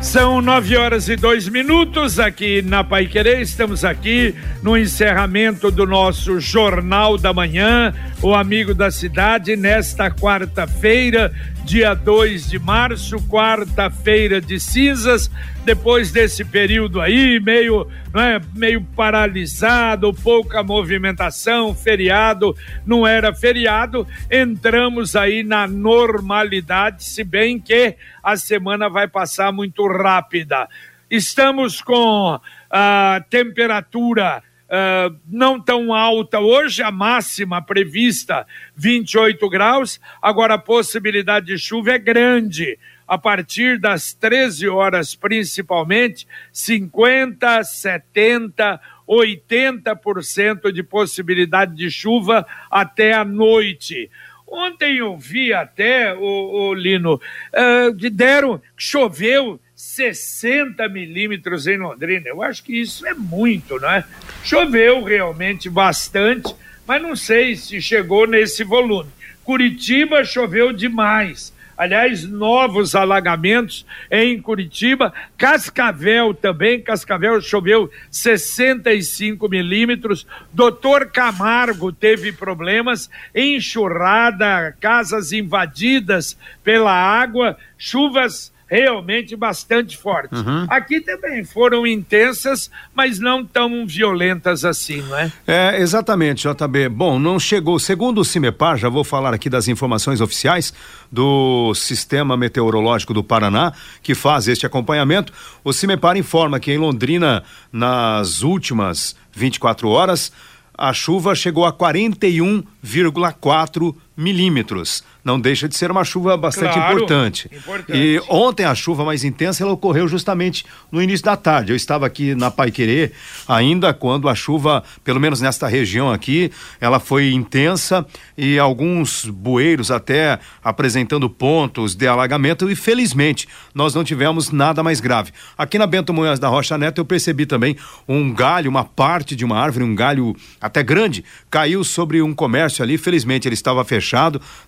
São 0.01 0.41
nove 0.41 0.79
horas 0.79 1.11
e 1.11 1.17
dois 1.17 1.47
minutos 1.47 2.19
aqui 2.19 2.63
na 2.63 2.83
Pai 2.83 3.07
Querer. 3.07 3.43
Estamos 3.43 3.85
aqui 3.85 4.35
no 4.63 4.79
encerramento 4.79 5.71
do 5.71 5.87
nosso 5.87 6.41
Jornal 6.41 7.19
da 7.19 7.35
Manhã, 7.35 7.93
o 8.23 8.35
Amigo 8.35 8.73
da 8.73 8.91
Cidade, 8.91 9.57
nesta 9.57 10.11
quarta-feira, 10.11 11.31
dia 11.65 11.95
2 11.95 12.49
de 12.51 12.59
março, 12.59 13.17
quarta-feira 13.29 14.41
de 14.41 14.59
cinzas. 14.59 15.31
Depois 15.65 16.11
desse 16.11 16.45
período 16.45 17.01
aí, 17.01 17.39
meio, 17.39 17.87
não 18.13 18.21
é, 18.21 18.41
meio 18.55 18.83
paralisado, 18.97 20.13
pouca 20.13 20.63
movimentação, 20.63 21.75
feriado, 21.75 22.57
não 22.85 23.07
era 23.07 23.35
feriado, 23.35 24.07
entramos 24.31 25.15
aí 25.15 25.43
na 25.43 25.67
normalidade, 25.67 27.05
se 27.05 27.23
bem 27.23 27.61
que 27.61 27.97
a 28.23 28.37
semana 28.37 28.89
vai 28.89 29.07
passar 29.07 29.53
muito 29.53 29.87
rápida. 29.87 30.69
Estamos 31.11 31.81
com 31.81 32.41
a 32.71 33.23
temperatura 33.29 34.43
Uh, 34.71 35.19
não 35.27 35.61
tão 35.61 35.93
alta 35.93 36.39
hoje, 36.39 36.81
a 36.81 36.93
máxima 36.93 37.61
prevista 37.61 38.47
28 38.77 39.49
graus, 39.51 40.01
agora 40.23 40.55
a 40.55 40.59
possibilidade 40.59 41.47
de 41.47 41.59
chuva 41.59 41.91
é 41.91 41.99
grande. 41.99 42.79
A 43.05 43.19
partir 43.19 43.81
das 43.81 44.15
13 44.15 44.69
horas, 44.69 45.17
principalmente, 45.17 46.25
50, 46.53 47.65
70, 47.65 48.81
80% 49.09 50.71
de 50.71 50.85
possibilidade 50.85 51.75
de 51.75 51.91
chuva 51.91 52.47
até 52.71 53.13
a 53.13 53.25
noite. 53.25 54.09
Ontem 54.47 54.99
eu 54.99 55.19
vi 55.19 55.53
até, 55.53 56.15
o, 56.15 56.21
o 56.69 56.75
Lino, 56.75 57.15
uh, 57.15 58.11
deram, 58.11 58.63
choveu 58.77 59.61
60 59.81 60.87
milímetros 60.91 61.67
em 61.67 61.79
Londrina. 61.79 62.29
Eu 62.29 62.43
acho 62.43 62.63
que 62.63 62.79
isso 62.79 63.07
é 63.07 63.15
muito, 63.15 63.81
não 63.81 63.91
é? 63.91 64.05
Choveu 64.45 65.03
realmente 65.03 65.71
bastante, 65.71 66.55
mas 66.87 67.01
não 67.01 67.17
sei 67.17 67.57
se 67.57 67.81
chegou 67.81 68.27
nesse 68.27 68.63
volume. 68.63 69.11
Curitiba 69.43 70.23
choveu 70.23 70.71
demais. 70.71 71.53
Aliás, 71.79 72.25
novos 72.25 72.95
alagamentos 72.95 73.87
em 74.11 74.39
Curitiba. 74.39 75.15
Cascavel 75.39 76.35
também. 76.35 76.83
Cascavel 76.83 77.41
choveu 77.41 77.91
65 78.11 79.49
milímetros. 79.49 80.27
Doutor 80.53 81.11
Camargo 81.11 81.91
teve 81.91 82.33
problemas. 82.33 83.09
Enxurrada, 83.35 84.77
casas 84.79 85.33
invadidas 85.33 86.37
pela 86.63 86.93
água, 86.93 87.57
chuvas 87.79 88.53
realmente 88.71 89.35
bastante 89.35 89.99
fortes. 89.99 90.41
Uhum. 90.41 90.65
Aqui 90.69 91.01
também 91.01 91.45
foram 91.45 91.85
intensas, 91.85 92.71
mas 92.95 93.19
não 93.19 93.45
tão 93.45 93.85
violentas 93.85 94.65
assim, 94.65 95.03
não 95.03 95.19
é? 95.19 95.33
É, 95.47 95.81
exatamente, 95.81 96.47
JB. 96.49 96.89
Bom, 96.89 97.19
não 97.19 97.41
chegou, 97.41 97.81
segundo 97.81 98.21
o 98.21 98.25
CIMEPAR, 98.25 98.77
já 98.77 98.89
vou 98.89 99.03
falar 99.03 99.35
aqui 99.35 99.51
das 99.51 99.67
informações 99.67 100.21
oficiais 100.21 100.73
do 101.11 101.75
Sistema 101.75 102.37
Meteorológico 102.37 103.13
do 103.13 103.25
Paraná, 103.25 103.73
que 104.03 104.15
faz 104.15 104.47
este 104.47 104.65
acompanhamento. 104.65 105.33
O 105.65 105.73
CIMEPAR 105.73 106.17
informa 106.17 106.61
que 106.61 106.71
em 106.71 106.79
Londrina, 106.79 107.43
nas 107.73 108.43
últimas 108.43 109.17
24 109.33 109.89
horas, 109.89 110.33
a 110.81 110.93
chuva 110.95 111.35
chegou 111.35 111.67
a 111.67 111.73
41,4 111.73 113.95
milímetros 114.21 115.03
não 115.25 115.39
deixa 115.39 115.69
de 115.69 115.77
ser 115.77 115.91
uma 115.91 116.05
chuva 116.05 116.37
bastante 116.37 116.75
claro, 116.75 116.97
importante. 116.97 117.51
importante. 117.53 117.97
E 117.97 118.21
ontem 118.29 118.65
a 118.65 118.75
chuva 118.75 119.05
mais 119.05 119.25
intensa 119.25 119.63
ela 119.63 119.73
ocorreu 119.73 120.09
justamente 120.09 120.65
no 120.91 121.03
início 121.03 121.25
da 121.25 121.37
tarde. 121.37 121.73
Eu 121.73 121.77
estava 121.77 122.07
aqui 122.07 122.35
na 122.35 122.51
Paiquerê 122.51 123.13
ainda 123.47 123.93
quando 123.93 124.29
a 124.29 124.35
chuva, 124.35 124.83
pelo 125.05 125.21
menos 125.21 125.41
nesta 125.41 125.69
região 125.69 126.11
aqui, 126.11 126.51
ela 126.81 126.99
foi 126.99 127.33
intensa 127.33 128.07
e 128.37 128.59
alguns 128.59 129.27
bueiros 129.27 129.91
até 129.91 130.39
apresentando 130.65 131.29
pontos 131.29 131.95
de 131.95 132.07
alagamento 132.07 132.71
e 132.71 132.77
felizmente 132.77 133.47
nós 133.75 133.95
não 133.95 134.05
tivemos 134.05 134.51
nada 134.51 134.83
mais 134.83 135.01
grave. 135.01 135.33
Aqui 135.57 135.79
na 135.79 135.87
Bento 135.87 136.13
Munhoz 136.13 136.39
da 136.39 136.49
Rocha 136.49 136.79
Neto 136.79 137.01
eu 137.01 137.05
percebi 137.05 137.47
também 137.47 137.77
um 138.09 138.33
galho, 138.33 138.71
uma 138.71 138.85
parte 138.85 139.37
de 139.37 139.45
uma 139.45 139.59
árvore, 139.59 139.85
um 139.85 139.95
galho 139.95 140.35
até 140.61 140.83
grande, 140.83 141.25
caiu 141.51 141.85
sobre 141.85 142.23
um 142.23 142.33
comércio 142.33 142.83
ali, 142.83 142.97
felizmente 142.97 143.47
ele 143.47 143.55
estava 143.55 143.85
fechado, 143.85 144.10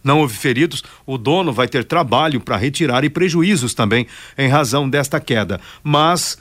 não 0.03 0.20
houve 0.20 0.36
feridos, 0.36 0.82
o 1.06 1.19
dono 1.19 1.53
vai 1.53 1.69
ter 1.69 1.84
trabalho 1.84 2.41
para 2.41 2.56
retirar 2.56 3.04
e 3.04 3.10
prejuízos 3.10 3.75
também 3.75 4.06
em 4.36 4.48
razão 4.48 4.88
desta 4.88 5.20
queda. 5.20 5.60
Mas 5.82 6.38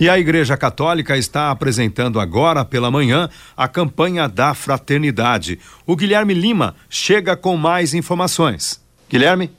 E 0.00 0.08
a 0.08 0.18
Igreja 0.18 0.56
Católica 0.56 1.18
está 1.18 1.50
apresentando 1.50 2.18
agora 2.18 2.64
pela 2.64 2.90
manhã 2.90 3.28
a 3.54 3.68
campanha 3.68 4.26
da 4.26 4.54
fraternidade. 4.54 5.58
O 5.86 5.94
Guilherme 5.94 6.32
Lima 6.32 6.74
chega 6.88 7.36
com 7.36 7.58
mais 7.58 7.92
informações. 7.92 8.82
Guilherme? 9.06 9.50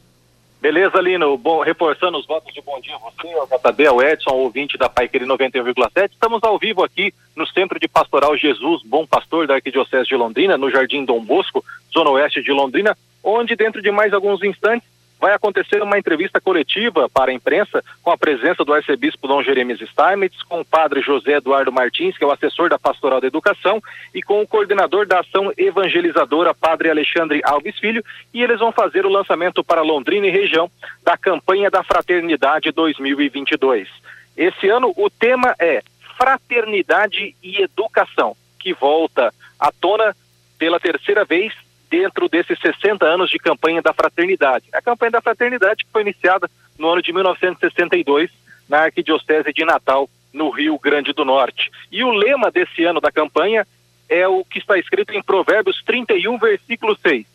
Beleza, 0.59 0.99
Lino. 0.99 1.37
Bom, 1.37 1.61
reforçando 1.61 2.17
os 2.17 2.25
votos 2.25 2.51
de 2.51 2.59
bom 2.63 2.81
dia 2.81 2.95
a 2.95 2.97
você, 2.97 3.31
ao 3.33 3.45
JB, 3.45 3.85
ao 3.85 4.01
Edson, 4.01 4.31
ouvinte 4.31 4.75
da 4.75 4.89
Paiqueri 4.89 5.23
91,7. 5.25 6.09
Estamos 6.13 6.41
ao 6.41 6.57
vivo 6.57 6.83
aqui 6.83 7.13
no 7.35 7.45
Centro 7.45 7.79
de 7.79 7.87
Pastoral 7.87 8.35
Jesus, 8.35 8.81
Bom 8.83 9.05
Pastor 9.05 9.45
da 9.45 9.53
Arquidiocese 9.53 10.07
de 10.07 10.15
Londrina, 10.15 10.57
no 10.57 10.71
Jardim 10.71 11.05
Dom 11.05 11.23
Bosco, 11.23 11.63
zona 11.93 12.09
oeste 12.09 12.41
de 12.41 12.51
Londrina, 12.51 12.97
onde 13.23 13.55
dentro 13.55 13.79
de 13.79 13.91
mais 13.91 14.11
alguns 14.11 14.43
instantes 14.43 14.94
vai 15.25 15.33
acontecer 15.33 15.81
uma 15.81 15.97
entrevista 15.97 16.39
coletiva 16.39 17.09
para 17.09 17.31
a 17.31 17.33
imprensa 17.33 17.83
com 18.03 18.11
a 18.11 18.17
presença 18.17 18.63
do 18.63 18.71
arcebispo 18.71 19.27
Dom 19.27 19.41
Jeremias 19.41 19.79
Steinmetz, 19.79 20.43
com 20.43 20.61
o 20.61 20.65
padre 20.65 21.01
José 21.01 21.37
Eduardo 21.37 21.71
Martins, 21.71 22.15
que 22.15 22.23
é 22.23 22.27
o 22.27 22.31
assessor 22.31 22.69
da 22.69 22.77
Pastoral 22.77 23.19
da 23.19 23.25
Educação, 23.25 23.81
e 24.13 24.21
com 24.21 24.39
o 24.43 24.47
coordenador 24.47 25.07
da 25.07 25.21
ação 25.21 25.51
evangelizadora, 25.57 26.53
padre 26.53 26.91
Alexandre 26.91 27.41
Alves 27.43 27.79
Filho, 27.79 28.05
e 28.31 28.43
eles 28.43 28.59
vão 28.59 28.71
fazer 28.71 29.03
o 29.03 29.09
lançamento 29.09 29.63
para 29.63 29.81
Londrina 29.81 30.27
e 30.27 30.29
região 30.29 30.69
da 31.03 31.17
campanha 31.17 31.71
da 31.71 31.81
Fraternidade 31.81 32.71
2022. 32.71 33.89
Esse 34.37 34.69
ano 34.69 34.93
o 34.95 35.09
tema 35.09 35.55
é 35.57 35.81
Fraternidade 36.15 37.35
e 37.41 37.63
Educação, 37.63 38.37
que 38.59 38.75
volta 38.75 39.33
à 39.59 39.71
tona 39.71 40.15
pela 40.59 40.79
terceira 40.79 41.25
vez 41.25 41.51
dentro 41.89 42.27
desses 42.27 42.59
60 42.59 43.05
anos 43.05 43.29
de 43.29 43.37
campanha 43.37 43.81
da 43.81 43.93
fraternidade. 43.93 44.65
A 44.73 44.81
campanha 44.81 45.11
da 45.11 45.21
fraternidade 45.21 45.85
foi 45.91 46.01
iniciada 46.01 46.49
no 46.77 46.89
ano 46.89 47.01
de 47.01 47.13
1962 47.13 48.29
na 48.67 48.79
Arquidiocese 48.79 49.53
de 49.53 49.63
Natal, 49.63 50.09
no 50.33 50.49
Rio 50.49 50.77
Grande 50.79 51.13
do 51.13 51.23
Norte. 51.23 51.71
E 51.91 52.03
o 52.03 52.11
lema 52.11 52.51
desse 52.51 52.83
ano 52.83 52.99
da 52.99 53.11
campanha 53.11 53.65
é 54.09 54.27
o 54.27 54.43
que 54.43 54.59
está 54.59 54.77
escrito 54.77 55.13
em 55.13 55.21
Provérbios 55.21 55.81
31, 55.85 56.37
versículo 56.37 56.97
6. 56.97 57.25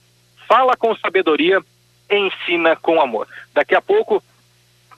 Fala 0.46 0.76
com 0.76 0.94
sabedoria, 0.96 1.60
ensina 2.10 2.76
com 2.76 3.00
amor. 3.00 3.26
Daqui 3.54 3.74
a 3.74 3.80
pouco, 3.80 4.22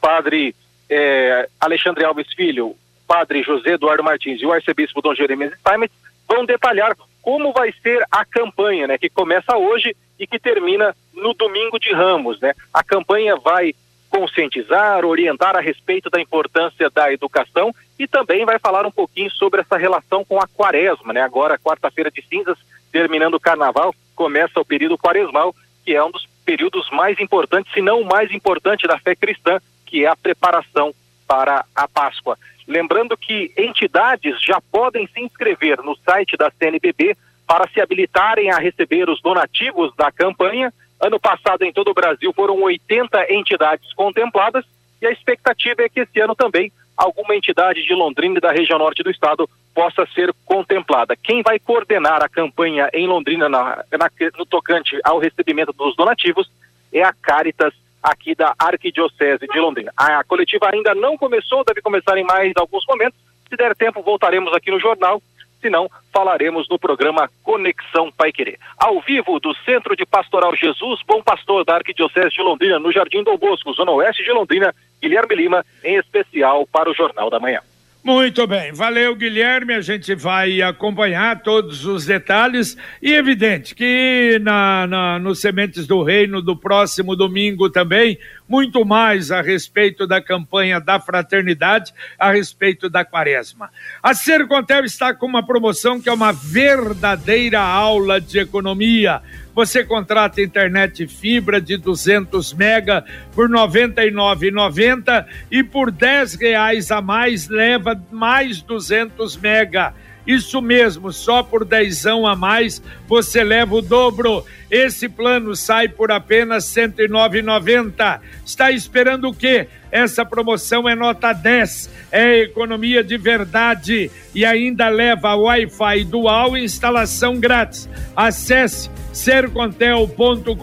padre 0.01 0.55
eh, 0.91 1.49
Alexandre 1.61 2.05
Alves 2.05 2.33
Filho, 2.35 2.75
padre 3.07 3.43
José 3.43 3.75
Eduardo 3.75 4.03
Martins 4.03 4.41
e 4.41 4.47
o 4.47 4.53
arcebispo 4.53 5.03
Dom 5.03 5.15
Jeremias 5.15 5.53
Steinmetz 5.59 5.95
vão 6.27 6.45
detalhar 6.45 6.97
como 7.23 7.53
vai 7.53 7.73
ser 7.83 8.05
a 8.11 8.25
campanha, 8.25 8.87
né, 8.87 8.99
que 8.99 9.09
começa 9.09 9.57
hoje 9.57 9.97
e 10.19 10.27
que 10.27 10.39
termina 10.39 10.95
no 11.15 11.33
domingo 11.33 11.79
de 11.79 11.93
Ramos, 11.93 12.41
né? 12.41 12.53
A 12.73 12.83
campanha 12.83 13.37
vai 13.37 13.75
conscientizar, 14.11 15.05
orientar 15.05 15.57
a 15.57 15.61
respeito 15.61 16.11
da 16.11 16.21
importância 16.21 16.91
da 16.91 17.11
educação 17.11 17.75
e 17.99 18.07
também 18.07 18.45
vai 18.45 18.59
falar 18.59 18.85
um 18.85 18.91
pouquinho 18.91 19.31
sobre 19.31 19.63
essa 19.63 19.77
relação 19.77 20.25
com 20.25 20.39
a 20.39 20.47
quaresma, 20.47 21.13
né? 21.13 21.23
Agora, 21.23 21.59
quarta-feira 21.59 22.11
de 22.11 22.23
cinzas, 22.23 22.59
terminando 22.93 23.35
o 23.35 23.41
carnaval, 23.41 23.95
começa 24.15 24.61
o 24.61 24.65
período 24.65 24.99
quaresmal, 24.99 25.55
que 25.85 25.95
é 25.95 26.05
um 26.05 26.11
dos 26.11 26.29
períodos 26.45 26.91
mais 26.91 27.19
importantes, 27.19 27.73
se 27.73 27.81
não 27.81 28.03
o 28.03 28.07
mais 28.07 28.31
importante 28.33 28.87
da 28.87 28.99
fé 28.99 29.17
cristã, 29.17 29.59
que 29.87 30.05
é 30.05 30.09
a 30.09 30.17
preparação 30.17 30.95
para 31.27 31.65
a 31.75 31.89
Páscoa. 31.89 32.37
Lembrando 32.73 33.19
que 33.19 33.53
entidades 33.55 34.43
já 34.43 34.59
podem 34.73 35.07
se 35.09 35.21
inscrever 35.21 35.83
no 35.83 35.95
site 35.97 36.39
da 36.39 36.51
CNBB 36.51 37.15
para 37.47 37.69
se 37.69 37.83
habilitarem 37.83 38.51
a 38.51 38.57
receber 38.57 39.11
os 39.11 39.21
donativos 39.21 39.95
da 39.95 40.11
campanha. 40.11 40.73
Ano 40.99 41.21
passado, 41.21 41.65
em 41.65 41.73
todo 41.73 41.91
o 41.91 41.95
Brasil, 41.95 42.33
foram 42.33 42.63
80 42.63 43.31
entidades 43.31 43.93
contempladas 43.93 44.65
e 45.03 45.07
a 45.07 45.11
expectativa 45.11 45.83
é 45.83 45.89
que 45.91 46.01
esse 46.01 46.19
ano 46.19 46.35
também 46.35 46.73
alguma 46.97 47.37
entidade 47.37 47.85
de 47.85 47.93
Londrina 47.93 48.39
e 48.39 48.41
da 48.41 48.53
região 48.53 48.79
norte 48.79 49.03
do 49.03 49.11
estado 49.11 49.47
possa 49.75 50.07
ser 50.15 50.33
contemplada. 50.47 51.15
Quem 51.15 51.43
vai 51.43 51.59
coordenar 51.59 52.23
a 52.23 52.29
campanha 52.29 52.89
em 52.95 53.07
Londrina 53.07 53.51
na, 53.51 53.85
na, 53.93 54.11
no 54.39 54.47
tocante 54.47 54.99
ao 55.05 55.19
recebimento 55.19 55.75
dos 55.75 55.95
donativos 55.95 56.51
é 56.91 57.03
a 57.03 57.13
Caritas 57.13 57.75
aqui 58.03 58.35
da 58.35 58.55
Arquidiocese 58.59 59.47
de 59.47 59.61
Londrina. 59.61 59.93
A 59.97 60.25
coletiva 60.25 60.69
ainda 60.73 60.95
não 60.95 61.17
começou, 61.17 61.65
deve 61.65 61.81
começar 61.81 62.17
em 62.19 62.25
mais 62.25 62.53
alguns 62.57 62.85
momentos. 62.87 63.19
Se 63.49 63.57
der 63.57 63.75
tempo, 63.77 64.03
voltaremos 64.03 64.53
aqui 64.53 64.71
no 64.71 64.81
jornal. 64.81 65.23
Se 65.61 65.71
não, 65.71 65.89
falaremos 66.13 66.69
no 66.69 66.79
programa 66.79 67.31
Conexão 67.45 68.11
Pai 68.11 68.33
Querer. 68.33 68.59
Ao 68.77 69.01
vivo 69.01 69.39
do 69.39 69.55
Centro 69.65 69.95
de 69.95 70.05
Pastoral 70.05 70.57
Jesus, 70.57 71.01
Bom 71.07 71.23
Pastor 71.23 71.65
da 71.65 71.77
Arquidiocese 71.77 72.31
de 72.31 72.43
Londrina, 72.43 72.81
no 72.81 72.91
Jardim 72.91 73.23
Dom 73.23 73.37
Bosco, 73.37 73.73
Zona 73.73 73.93
Oeste 73.93 74.25
de 74.25 74.33
Londrina, 74.33 74.75
Guilherme 75.01 75.37
Lima, 75.37 75.65
em 75.85 75.95
especial 75.97 76.67
para 76.67 76.91
o 76.91 76.95
Jornal 76.95 77.31
da 77.31 77.39
Manhã. 77.39 77.61
Muito 78.05 78.49
bem, 78.49 78.73
valeu 78.73 79.15
Guilherme, 79.15 79.75
a 79.75 79.81
gente 79.81 80.13
vai 80.13 80.61
acompanhar 80.61 81.41
todos 81.41 81.85
os 81.85 82.05
detalhes. 82.05 82.77
E 83.01 83.13
evidente 83.13 83.77
que 83.77 84.41
na, 84.43 84.89
na, 85.21 85.35
Sementes 85.37 85.87
do 85.87 86.03
Reino 86.03 86.43
do 86.43 86.57
próximo 86.57 87.15
domingo 87.15 87.71
também, 87.71 88.19
muito 88.53 88.85
mais 88.85 89.31
a 89.31 89.41
respeito 89.41 90.07
da 90.07 90.21
campanha 90.21 90.79
da 90.79 91.01
fraternidade, 91.01 91.91
a 92.19 92.31
respeito 92.31 92.91
da 92.91 93.03
quaresma. 93.03 93.71
A 94.03 94.13
Sercontel 94.13 94.85
está 94.85 95.15
com 95.15 95.25
uma 95.25 95.43
promoção 95.43 95.99
que 95.99 96.11
é 96.11 96.13
uma 96.13 96.33
verdadeira 96.33 97.61
aula 97.61 98.21
de 98.21 98.39
economia 98.39 99.23
você 99.55 99.85
contrata 99.85 100.41
internet 100.41 101.07
fibra 101.07 101.61
de 101.61 101.77
200 101.77 102.55
mega 102.55 103.05
por 103.35 103.51
R$ 103.51 103.57
99,90 103.57 105.27
e 105.51 105.63
por 105.63 105.91
R$ 105.91 106.25
reais 106.41 106.91
a 106.91 107.03
mais 107.03 107.49
leva 107.49 108.01
mais 108.11 108.63
200 108.63 109.37
mega. 109.37 109.95
Isso 110.27 110.63
mesmo, 110.63 111.13
só 111.13 111.43
por 111.43 111.65
dezão 111.65 112.27
a 112.27 112.37
mais 112.37 112.83
você 113.09 113.43
leva 113.43 113.75
o 113.75 113.83
dobro. 113.83 114.45
Esse 114.71 115.09
plano 115.09 115.57
sai 115.57 115.89
por 115.89 116.13
apenas 116.13 116.75
R$ 116.75 116.89
109,90. 116.89 118.21
Está 118.45 118.71
esperando 118.71 119.29
o 119.29 119.35
quê? 119.35 119.69
Essa 119.93 120.25
promoção 120.25 120.89
é 120.89 120.95
nota 120.95 121.35
10, 121.35 121.91
é 122.11 122.41
economia 122.45 123.05
de 123.05 123.19
verdade 123.19 124.11
e 124.35 124.43
ainda 124.43 124.89
leva 124.89 125.37
Wi-Fi 125.37 126.05
dual 126.05 126.57
e 126.57 126.65
instalação 126.65 127.39
grátis. 127.39 127.87
Acesse 128.17 128.91
sercontel.com.br 129.13 130.57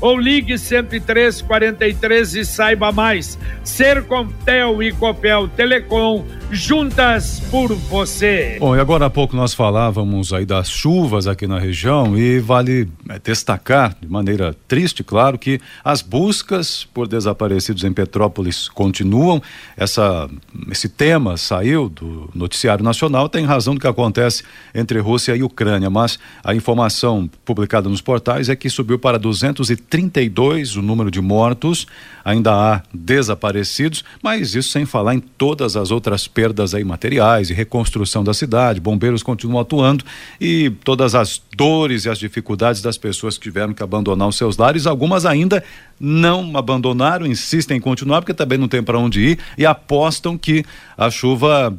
ou 0.00 0.18
ligue 0.18 0.58
10343 0.58 2.34
e 2.34 2.44
saiba 2.44 2.90
mais. 2.90 3.38
Sercontel 3.62 4.82
e 4.82 4.92
Copel 4.92 5.48
Telecom 5.48 6.24
juntas 6.50 7.40
por 7.50 7.74
você. 7.74 8.56
Bom, 8.60 8.76
e 8.76 8.80
agora 8.80 9.06
há 9.06 9.10
pouco 9.10 9.34
nós 9.36 9.54
falávamos 9.54 10.32
aí 10.32 10.44
das 10.44 10.70
chuvas 10.70 11.26
aqui 11.26 11.46
na 11.46 11.58
região 11.58 12.16
e 12.16 12.38
vale 12.38 12.88
é, 13.08 13.18
destacar 13.18 13.96
de 14.00 14.08
maneira 14.08 14.54
triste, 14.68 15.02
claro, 15.02 15.38
que 15.38 15.60
as 15.84 16.02
buscas 16.02 16.84
por 16.84 17.08
desaparecidos 17.08 17.75
em 17.84 17.92
Petrópolis 17.92 18.68
continuam. 18.68 19.42
Essa, 19.76 20.28
esse 20.70 20.88
tema 20.88 21.36
saiu 21.36 21.88
do 21.88 22.30
noticiário 22.34 22.84
nacional, 22.84 23.28
tem 23.28 23.44
razão 23.44 23.74
do 23.74 23.80
que 23.80 23.86
acontece 23.86 24.42
entre 24.74 24.98
Rússia 24.98 25.34
e 25.36 25.42
Ucrânia, 25.42 25.90
mas 25.90 26.18
a 26.44 26.54
informação 26.54 27.28
publicada 27.44 27.88
nos 27.88 28.00
portais 28.00 28.48
é 28.48 28.56
que 28.56 28.68
subiu 28.68 28.98
para 28.98 29.18
232 29.18 30.76
o 30.76 30.82
número 30.82 31.10
de 31.10 31.20
mortos, 31.20 31.86
ainda 32.24 32.52
há 32.52 32.82
desaparecidos, 32.92 34.04
mas 34.22 34.54
isso 34.54 34.70
sem 34.70 34.84
falar 34.84 35.14
em 35.14 35.20
todas 35.20 35.76
as 35.76 35.90
outras 35.90 36.26
perdas 36.26 36.74
aí 36.74 36.84
materiais 36.84 37.50
e 37.50 37.54
reconstrução 37.54 38.22
da 38.22 38.34
cidade, 38.34 38.80
bombeiros 38.80 39.22
continuam 39.22 39.60
atuando 39.60 40.04
e 40.40 40.70
todas 40.84 41.14
as 41.14 41.40
dores 41.56 42.04
e 42.04 42.10
as 42.10 42.18
dificuldades 42.18 42.82
das 42.82 42.98
pessoas 42.98 43.38
que 43.38 43.44
tiveram 43.44 43.72
que 43.72 43.82
abandonar 43.82 44.28
os 44.28 44.36
seus 44.36 44.56
lares, 44.56 44.86
algumas 44.86 45.24
ainda 45.24 45.64
não 45.98 46.56
abandonaram, 46.56 47.26
insistem 47.26 47.65
em 47.74 47.80
continuar 47.80 48.20
porque 48.20 48.34
também 48.34 48.58
não 48.58 48.68
tem 48.68 48.82
para 48.82 48.98
onde 48.98 49.20
ir 49.20 49.38
e 49.56 49.64
apostam 49.64 50.36
que 50.36 50.64
a 50.96 51.10
chuva 51.10 51.76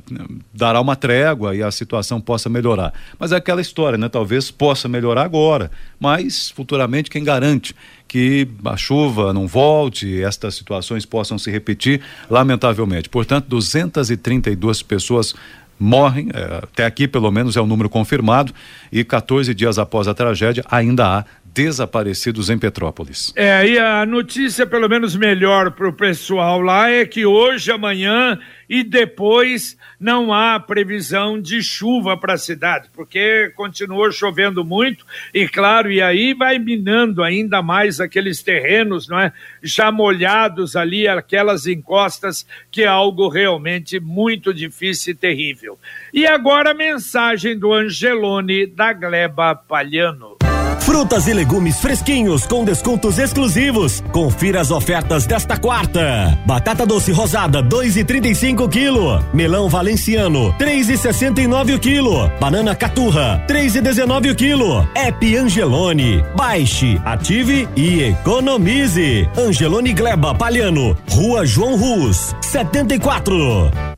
dará 0.54 0.80
uma 0.82 0.96
trégua 0.96 1.56
e 1.56 1.64
a 1.64 1.72
situação 1.72 2.20
possa 2.20 2.50
melhorar. 2.50 2.94
Mas 3.20 3.32
é 3.32 3.36
aquela 3.36 3.62
história, 3.62 3.98
né? 3.98 4.10
Talvez 4.10 4.52
possa 4.52 4.88
melhorar 4.88 5.24
agora, 5.24 5.72
mas 6.00 6.50
futuramente 6.52 7.10
quem 7.10 7.24
garante 7.24 7.76
que 8.08 8.48
a 8.64 8.78
chuva 8.78 9.34
não 9.34 9.48
volte, 9.48 10.22
estas 10.24 10.56
situações 10.56 11.06
possam 11.06 11.38
se 11.38 11.52
repetir, 11.52 12.02
lamentavelmente. 12.30 13.10
Portanto, 13.10 13.48
232 13.50 14.82
pessoas 14.82 15.36
morrem, 15.80 16.30
é, 16.34 16.60
até 16.64 16.86
aqui 16.86 17.08
pelo 17.08 17.30
menos 17.32 17.56
é 17.56 17.62
o 17.62 17.66
número 17.66 17.90
confirmado, 17.90 18.54
e 18.92 19.04
14 19.04 19.54
dias 19.54 19.78
após 19.78 20.08
a 20.08 20.14
tragédia 20.14 20.64
ainda 20.70 21.20
há 21.20 21.26
desaparecidos 21.58 22.52
em 22.52 22.58
Petrópolis. 22.60 23.34
É, 23.36 23.68
e 23.68 23.80
a 23.80 24.06
notícia, 24.06 24.64
pelo 24.68 24.88
menos 24.88 25.16
melhor 25.16 25.72
para 25.72 25.90
o 25.90 25.94
pessoal 25.94 26.62
lá, 26.62 26.92
é 26.92 27.04
que 27.04 27.26
hoje, 27.26 27.72
amanhã 27.72 28.40
e 28.70 28.84
depois 28.84 29.76
não 30.00 30.32
há 30.32 30.60
previsão 30.60 31.42
de 31.42 31.64
chuva 31.64 32.16
para 32.16 32.34
a 32.34 32.38
cidade, 32.38 32.90
porque 32.94 33.52
continuou 33.56 34.12
chovendo 34.12 34.64
muito 34.64 35.04
e, 35.34 35.48
claro, 35.48 35.92
e 35.92 36.00
aí 36.00 36.36
vai 36.36 36.60
minando 36.60 37.24
ainda 37.24 37.64
mais 37.64 38.00
aqueles 38.00 38.44
terrenos, 38.44 39.08
não 39.08 39.20
é? 39.20 39.34
Já 39.64 39.92
molhados 39.92 40.76
ali, 40.76 41.08
aquelas 41.08 41.66
encostas, 41.66 42.46
que 42.70 42.84
é 42.84 42.88
algo 42.88 43.30
realmente 43.30 44.00
muito 44.00 44.54
difícil 44.54 45.14
e 45.14 45.16
terrível. 45.16 45.80
E 46.14 46.28
agora 46.28 46.72
a 46.72 46.76
mensagem 46.76 47.58
do 47.58 47.74
Angelone 47.74 48.68
da 48.68 48.94
Gleba 48.94 49.56
Palhano. 49.56 50.47
Frutas 50.80 51.28
e 51.28 51.34
legumes 51.34 51.80
fresquinhos 51.80 52.46
com 52.46 52.64
descontos 52.64 53.18
exclusivos. 53.18 54.02
Confira 54.12 54.62
as 54.62 54.72
ofertas 54.72 55.26
desta 55.26 55.58
quarta. 55.58 56.38
Batata 56.46 56.86
doce 56.86 57.12
rosada 57.12 57.62
2,35 57.62 58.70
quilo. 58.70 59.24
Melão 59.34 59.68
valenciano 59.70 60.54
3,69 60.60 61.76
o 61.76 61.80
quilo. 61.80 62.32
Banana 62.40 62.76
caturra 62.76 63.44
3,19 63.48 64.32
o 64.32 64.36
quilo. 64.36 64.88
App 64.96 65.38
Angelone. 65.38 66.24
Baixe, 66.36 67.02
ative 67.04 67.68
e 67.76 68.04
economize. 68.04 69.30
Angelone 69.38 69.94
Gleba 69.94 70.34
Palhano, 70.34 70.98
Rua 71.10 71.46
João 71.46 71.76
Rus, 71.76 72.36
74. 72.42 73.97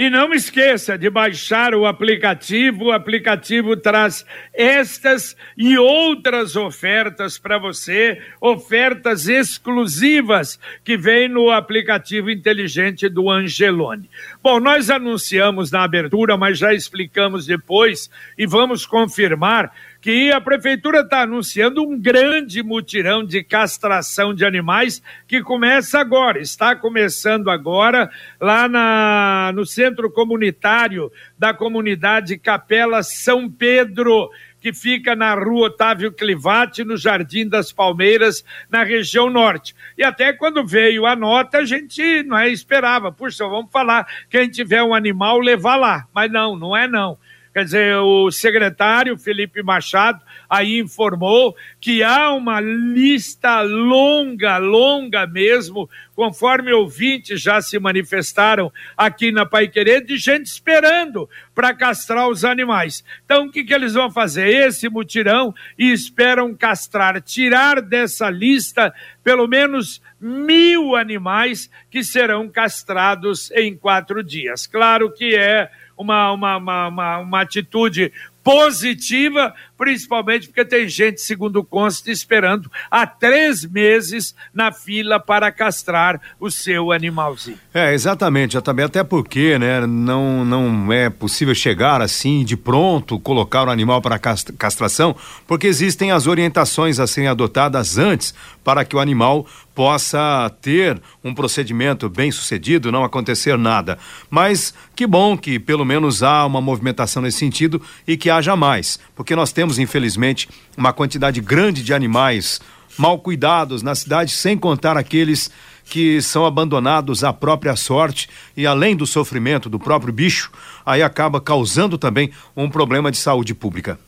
E 0.00 0.08
não 0.08 0.32
esqueça 0.32 0.96
de 0.96 1.10
baixar 1.10 1.74
o 1.74 1.84
aplicativo. 1.84 2.84
O 2.84 2.90
aplicativo 2.90 3.76
traz 3.76 4.24
estas 4.54 5.36
e 5.58 5.76
outras 5.76 6.56
ofertas 6.56 7.36
para 7.36 7.58
você, 7.58 8.18
ofertas 8.40 9.28
exclusivas 9.28 10.58
que 10.82 10.96
vem 10.96 11.28
no 11.28 11.50
aplicativo 11.50 12.30
inteligente 12.30 13.10
do 13.10 13.28
Angelone. 13.28 14.08
Bom, 14.42 14.58
nós 14.58 14.88
anunciamos 14.88 15.70
na 15.70 15.84
abertura, 15.84 16.34
mas 16.34 16.56
já 16.56 16.72
explicamos 16.72 17.44
depois 17.44 18.10
e 18.38 18.46
vamos 18.46 18.86
confirmar 18.86 19.70
que 20.00 20.32
a 20.32 20.40
prefeitura 20.40 21.00
está 21.00 21.22
anunciando 21.22 21.82
um 21.82 22.00
grande 22.00 22.62
mutirão 22.62 23.24
de 23.24 23.42
castração 23.44 24.34
de 24.34 24.44
animais 24.44 25.02
que 25.28 25.42
começa 25.42 25.98
agora, 26.00 26.40
está 26.40 26.74
começando 26.74 27.50
agora 27.50 28.10
lá 28.40 28.66
na, 28.66 29.52
no 29.54 29.66
centro 29.66 30.10
comunitário 30.10 31.12
da 31.38 31.52
comunidade 31.52 32.38
Capela 32.38 33.02
São 33.02 33.50
Pedro 33.50 34.30
que 34.60 34.72
fica 34.72 35.16
na 35.16 35.34
rua 35.34 35.68
Otávio 35.68 36.12
Clivati, 36.12 36.84
no 36.84 36.96
Jardim 36.96 37.48
das 37.48 37.72
Palmeiras, 37.72 38.44
na 38.68 38.84
região 38.84 39.30
norte. 39.30 39.74
E 39.96 40.04
até 40.04 40.32
quando 40.32 40.66
veio 40.66 41.06
a 41.06 41.16
nota, 41.16 41.58
a 41.58 41.64
gente 41.64 42.22
não 42.24 42.36
é, 42.36 42.50
esperava, 42.50 43.10
puxa, 43.10 43.48
vamos 43.48 43.72
falar, 43.72 44.06
quem 44.28 44.48
tiver 44.48 44.82
um 44.82 44.94
animal, 44.94 45.40
levar 45.40 45.76
lá. 45.76 46.06
Mas 46.14 46.30
não, 46.30 46.54
não 46.56 46.76
é 46.76 46.86
não. 46.86 47.18
Quer 47.52 47.64
dizer, 47.64 47.96
o 47.96 48.30
secretário 48.30 49.18
Felipe 49.18 49.60
Machado 49.60 50.22
aí 50.48 50.78
informou 50.78 51.56
que 51.80 52.00
há 52.00 52.32
uma 52.32 52.60
lista 52.60 53.60
longa, 53.62 54.56
longa 54.58 55.26
mesmo, 55.26 55.90
conforme 56.14 56.72
ouvintes 56.72 57.40
já 57.40 57.60
se 57.60 57.76
manifestaram 57.78 58.72
aqui 58.96 59.32
na 59.32 59.44
Pai 59.44 59.66
Querer, 59.66 60.04
de 60.04 60.16
gente 60.16 60.46
esperando 60.46 61.28
para 61.52 61.74
castrar 61.74 62.28
os 62.28 62.44
animais. 62.44 63.04
Então, 63.24 63.46
o 63.46 63.50
que, 63.50 63.64
que 63.64 63.74
eles 63.74 63.94
vão 63.94 64.12
fazer? 64.12 64.46
Esse 64.46 64.88
mutirão 64.88 65.52
e 65.76 65.90
esperam 65.90 66.54
castrar, 66.54 67.20
tirar 67.20 67.82
dessa 67.82 68.30
lista 68.30 68.94
pelo 69.24 69.48
menos 69.48 70.00
mil 70.20 70.94
animais 70.94 71.68
que 71.90 72.04
serão 72.04 72.48
castrados 72.48 73.50
em 73.52 73.76
quatro 73.76 74.22
dias. 74.22 74.66
Claro 74.66 75.12
que 75.12 75.34
é 75.34 75.70
uma, 76.00 76.32
uma, 76.32 76.56
uma, 76.56 76.88
uma, 76.88 77.18
uma 77.18 77.40
atitude 77.42 78.10
positiva, 78.42 79.54
principalmente 79.76 80.46
porque 80.46 80.64
tem 80.64 80.88
gente, 80.88 81.20
segundo 81.20 81.62
consta, 81.62 82.10
esperando 82.10 82.70
há 82.90 83.06
três 83.06 83.66
meses 83.66 84.34
na 84.52 84.72
fila 84.72 85.20
para 85.20 85.52
castrar 85.52 86.18
o 86.40 86.50
seu 86.50 86.90
animalzinho. 86.90 87.58
É, 87.74 87.92
exatamente, 87.92 88.58
também 88.62 88.86
até 88.86 89.04
porque, 89.04 89.58
né, 89.58 89.86
não, 89.86 90.42
não 90.42 90.90
é 90.90 91.10
possível 91.10 91.54
chegar 91.54 92.00
assim 92.00 92.42
de 92.42 92.56
pronto, 92.56 93.20
colocar 93.20 93.68
o 93.68 93.70
animal 93.70 94.00
para 94.00 94.18
castração, 94.18 95.14
porque 95.46 95.66
existem 95.66 96.10
as 96.10 96.26
orientações 96.26 96.98
a 96.98 97.06
serem 97.06 97.28
adotadas 97.28 97.98
antes 97.98 98.34
para 98.62 98.84
que 98.84 98.96
o 98.96 99.00
animal 99.00 99.46
possa 99.74 100.50
ter 100.60 101.00
um 101.24 101.34
procedimento 101.34 102.08
bem 102.08 102.30
sucedido, 102.30 102.92
não 102.92 103.04
acontecer 103.04 103.56
nada. 103.56 103.98
Mas 104.28 104.74
que 104.94 105.06
bom 105.06 105.36
que 105.36 105.58
pelo 105.58 105.84
menos 105.84 106.22
há 106.22 106.44
uma 106.44 106.60
movimentação 106.60 107.22
nesse 107.22 107.38
sentido 107.38 107.80
e 108.06 108.16
que 108.16 108.30
haja 108.30 108.54
mais, 108.56 108.98
porque 109.14 109.34
nós 109.34 109.52
temos, 109.52 109.78
infelizmente, 109.78 110.48
uma 110.76 110.92
quantidade 110.92 111.40
grande 111.40 111.82
de 111.82 111.94
animais 111.94 112.60
mal 112.98 113.18
cuidados 113.18 113.82
na 113.82 113.94
cidade, 113.94 114.32
sem 114.32 114.58
contar 114.58 114.96
aqueles 114.96 115.50
que 115.84 116.20
são 116.22 116.44
abandonados 116.46 117.24
à 117.24 117.32
própria 117.32 117.74
sorte 117.74 118.28
e 118.56 118.66
além 118.66 118.94
do 118.94 119.06
sofrimento 119.06 119.68
do 119.68 119.78
próprio 119.78 120.12
bicho, 120.12 120.50
aí 120.84 121.02
acaba 121.02 121.40
causando 121.40 121.98
também 121.98 122.30
um 122.56 122.68
problema 122.68 123.10
de 123.10 123.16
saúde 123.16 123.54
pública. 123.54 123.98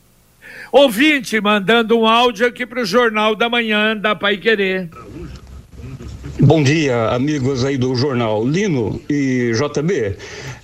Ouvinte 0.71 1.41
mandando 1.41 1.99
um 1.99 2.07
áudio 2.07 2.47
aqui 2.47 2.65
para 2.65 2.81
o 2.83 2.85
Jornal 2.85 3.35
da 3.35 3.49
Manhã 3.49 3.97
da 3.97 4.15
Pai 4.15 4.37
Querer. 4.39 4.89
Bom 6.41 6.63
dia, 6.63 7.11
amigos 7.11 7.65
aí 7.65 7.77
do 7.77 7.95
jornal 7.95 8.45
Lino 8.45 9.01
e 9.09 9.53
JB. 9.53 10.17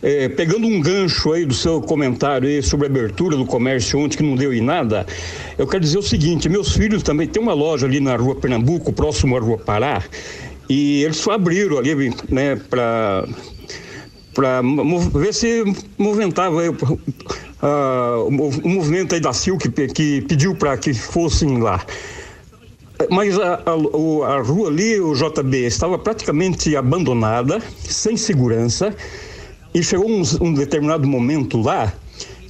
É, 0.03 0.29
pegando 0.29 0.67
um 0.67 0.81
gancho 0.81 1.33
aí 1.33 1.45
do 1.45 1.55
seu 1.55 1.81
comentário 1.81 2.49
aí 2.49 2.63
sobre 2.63 2.87
a 2.87 2.91
abertura 2.91 3.37
do 3.37 3.45
comércio 3.45 3.99
ontem 3.99 4.17
que 4.17 4.23
não 4.23 4.35
deu 4.35 4.53
em 4.53 4.61
nada, 4.61 5.07
eu 5.57 5.67
quero 5.67 5.83
dizer 5.83 5.99
o 5.99 6.03
seguinte: 6.03 6.49
meus 6.49 6.73
filhos 6.73 7.03
também 7.03 7.29
têm 7.29 7.43
uma 7.43 7.55
loja 7.55 7.87
ali 7.87 8.01
na 8.01 8.17
rua 8.17 8.35
Pernambuco, 8.35 8.93
próximo 8.93 9.37
à 9.37 9.41
rua 9.41 9.59
Pará, 9.59 10.03
e 10.69 11.05
eles 11.05 11.19
só 11.19 11.33
abriram 11.33 11.79
ali, 11.79 12.13
né, 12.29 12.57
para 12.57 13.25
para 14.35 14.63
ver 15.15 15.35
se 15.35 15.65
movimentava 15.97 16.63
aí, 17.63 17.69
uh, 17.69 18.27
o 18.65 18.69
movimento 18.69 19.15
aí 19.15 19.21
da 19.21 19.33
Sil 19.33 19.59
que, 19.59 19.69
que 19.89 20.23
pediu 20.23 20.55
para 20.55 20.77
que 20.77 20.93
fossem 20.95 21.59
lá. 21.59 21.85
Mas 23.11 23.39
a, 23.39 23.55
a, 23.65 24.35
a, 24.35 24.43
rua 24.43 24.69
ali, 24.69 25.01
o 25.01 25.15
JB, 25.15 25.67
estava 25.67 25.99
praticamente 25.99 26.75
abandonada, 26.77 27.61
sem 27.85 28.17
segurança, 28.17 28.95
e 29.73 29.83
chegou 29.83 30.09
um, 30.09 30.23
um 30.41 30.53
determinado 30.53 31.07
momento 31.07 31.61
lá, 31.61 31.93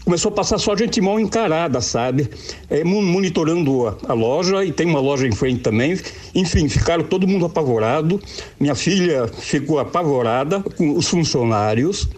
começou 0.09 0.31
a 0.31 0.35
passar 0.35 0.57
só 0.57 0.75
gente 0.75 1.03
mal 1.03 1.21
encarada, 1.21 1.83
sabe? 1.83 2.31
É, 2.71 2.83
monitorando 2.83 3.88
a, 3.88 3.97
a, 4.09 4.15
loja, 4.15 4.65
e 4.65 4.73
tem 4.73 4.87
uma 4.87 5.00
loja 5.00 5.27
em 5.27 5.33
frente 5.33 5.61
também. 5.61 6.00
Enfim, 6.35 6.67
ficaram 6.67 7.05
todo 7.05 7.29
mundo 7.29 7.45
apavorado. 7.45 8.19
Minha 8.59 8.75
filha 8.75 9.29
ficou 9.29 9.79
apavorada 9.79 10.62
com 10.79 10.97
os 10.97 11.07
funcionários. 11.09 12.09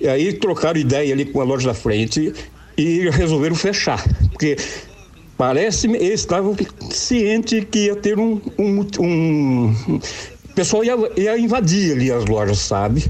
E 0.00 0.08
aí 0.08 0.32
trocaram 0.32 0.78
ideia 0.78 1.12
ali 1.12 1.24
com 1.24 1.40
a 1.40 1.44
loja 1.44 1.68
da 1.68 1.74
frente 1.74 2.32
e 2.76 3.08
resolveram 3.10 3.56
fechar. 3.56 4.02
Porque 4.30 4.56
Parece-me, 5.38 5.96
eles 5.98 6.18
estavam 6.18 6.56
cientes 6.90 7.64
que 7.70 7.86
ia 7.86 7.94
ter 7.94 8.18
um. 8.18 8.40
um, 8.58 8.84
um 8.98 10.00
o 10.50 10.54
pessoal 10.58 10.82
ia, 10.82 10.96
ia, 11.16 11.38
invadir 11.38 11.92
ali 11.92 12.10
as 12.10 12.24
lojas, 12.26 12.58
sabe? 12.58 13.04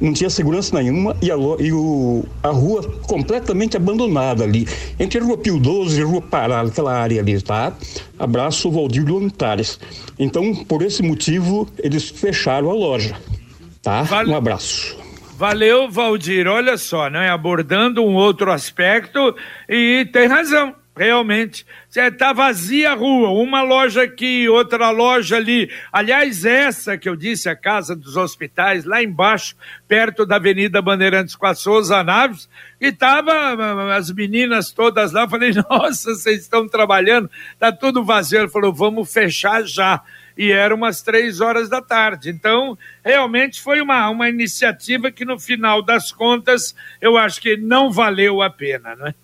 Não 0.00 0.14
tinha 0.14 0.30
segurança 0.30 0.74
nenhuma 0.80 1.14
e, 1.20 1.30
a, 1.30 1.34
e 1.60 1.70
o, 1.70 2.24
a 2.42 2.48
rua 2.48 2.82
completamente 3.06 3.76
abandonada 3.76 4.44
ali. 4.44 4.66
Entre 4.98 5.20
a 5.20 5.22
rua 5.22 5.36
Pio 5.36 5.58
12 5.58 6.00
e 6.00 6.02
a 6.02 6.06
rua 6.06 6.22
Pará, 6.22 6.62
aquela 6.62 6.94
área 6.94 7.20
ali, 7.20 7.38
tá? 7.42 7.76
Abraço, 8.18 8.70
Valdir 8.70 9.04
Voluntários. 9.04 9.78
Então, 10.18 10.54
por 10.64 10.80
esse 10.80 11.02
motivo, 11.02 11.68
eles 11.78 12.08
fecharam 12.08 12.70
a 12.70 12.74
loja, 12.74 13.14
tá? 13.82 14.02
Vale. 14.04 14.30
Um 14.30 14.36
abraço. 14.36 14.96
Valeu, 15.36 15.90
Valdir. 15.90 16.48
Olha 16.48 16.78
só, 16.78 17.10
né? 17.10 17.28
Abordando 17.28 18.02
um 18.02 18.14
outro 18.14 18.50
aspecto 18.50 19.36
e 19.68 20.08
tem 20.10 20.26
razão 20.26 20.74
realmente. 20.96 21.66
Está 21.94 22.32
vazia 22.32 22.92
a 22.92 22.94
rua, 22.94 23.28
uma 23.28 23.60
loja 23.62 24.04
aqui, 24.04 24.48
outra 24.48 24.88
loja 24.88 25.36
ali. 25.36 25.70
Aliás, 25.92 26.46
essa 26.46 26.96
que 26.96 27.06
eu 27.06 27.14
disse, 27.14 27.50
a 27.50 27.54
Casa 27.54 27.94
dos 27.94 28.16
Hospitais, 28.16 28.86
lá 28.86 29.02
embaixo, 29.02 29.54
perto 29.86 30.24
da 30.24 30.36
Avenida 30.36 30.80
Bandeirantes 30.80 31.36
com 31.36 31.44
a 31.44 31.54
Souza 31.54 32.02
Naves, 32.02 32.48
e 32.80 32.90
tava 32.90 33.94
as 33.94 34.10
meninas 34.10 34.72
todas 34.72 35.12
lá. 35.12 35.28
Falei, 35.28 35.52
nossa, 35.68 36.14
vocês 36.14 36.40
estão 36.40 36.66
trabalhando, 36.66 37.30
tá 37.58 37.70
tudo 37.70 38.02
vazio. 38.02 38.40
Ele 38.40 38.48
falou, 38.48 38.72
vamos 38.72 39.12
fechar 39.12 39.62
já. 39.64 40.02
E 40.36 40.52
era 40.52 40.74
umas 40.74 41.00
três 41.02 41.40
horas 41.40 41.68
da 41.68 41.80
tarde. 41.80 42.30
Então, 42.30 42.76
realmente 43.04 43.62
foi 43.62 43.80
uma, 43.80 44.08
uma 44.10 44.28
iniciativa 44.28 45.10
que, 45.10 45.24
no 45.24 45.38
final 45.38 45.82
das 45.82 46.12
contas, 46.12 46.74
eu 47.00 47.16
acho 47.16 47.40
que 47.40 47.56
não 47.56 47.90
valeu 47.90 48.42
a 48.42 48.50
pena, 48.50 48.94
não 48.96 49.06
é? 49.06 49.14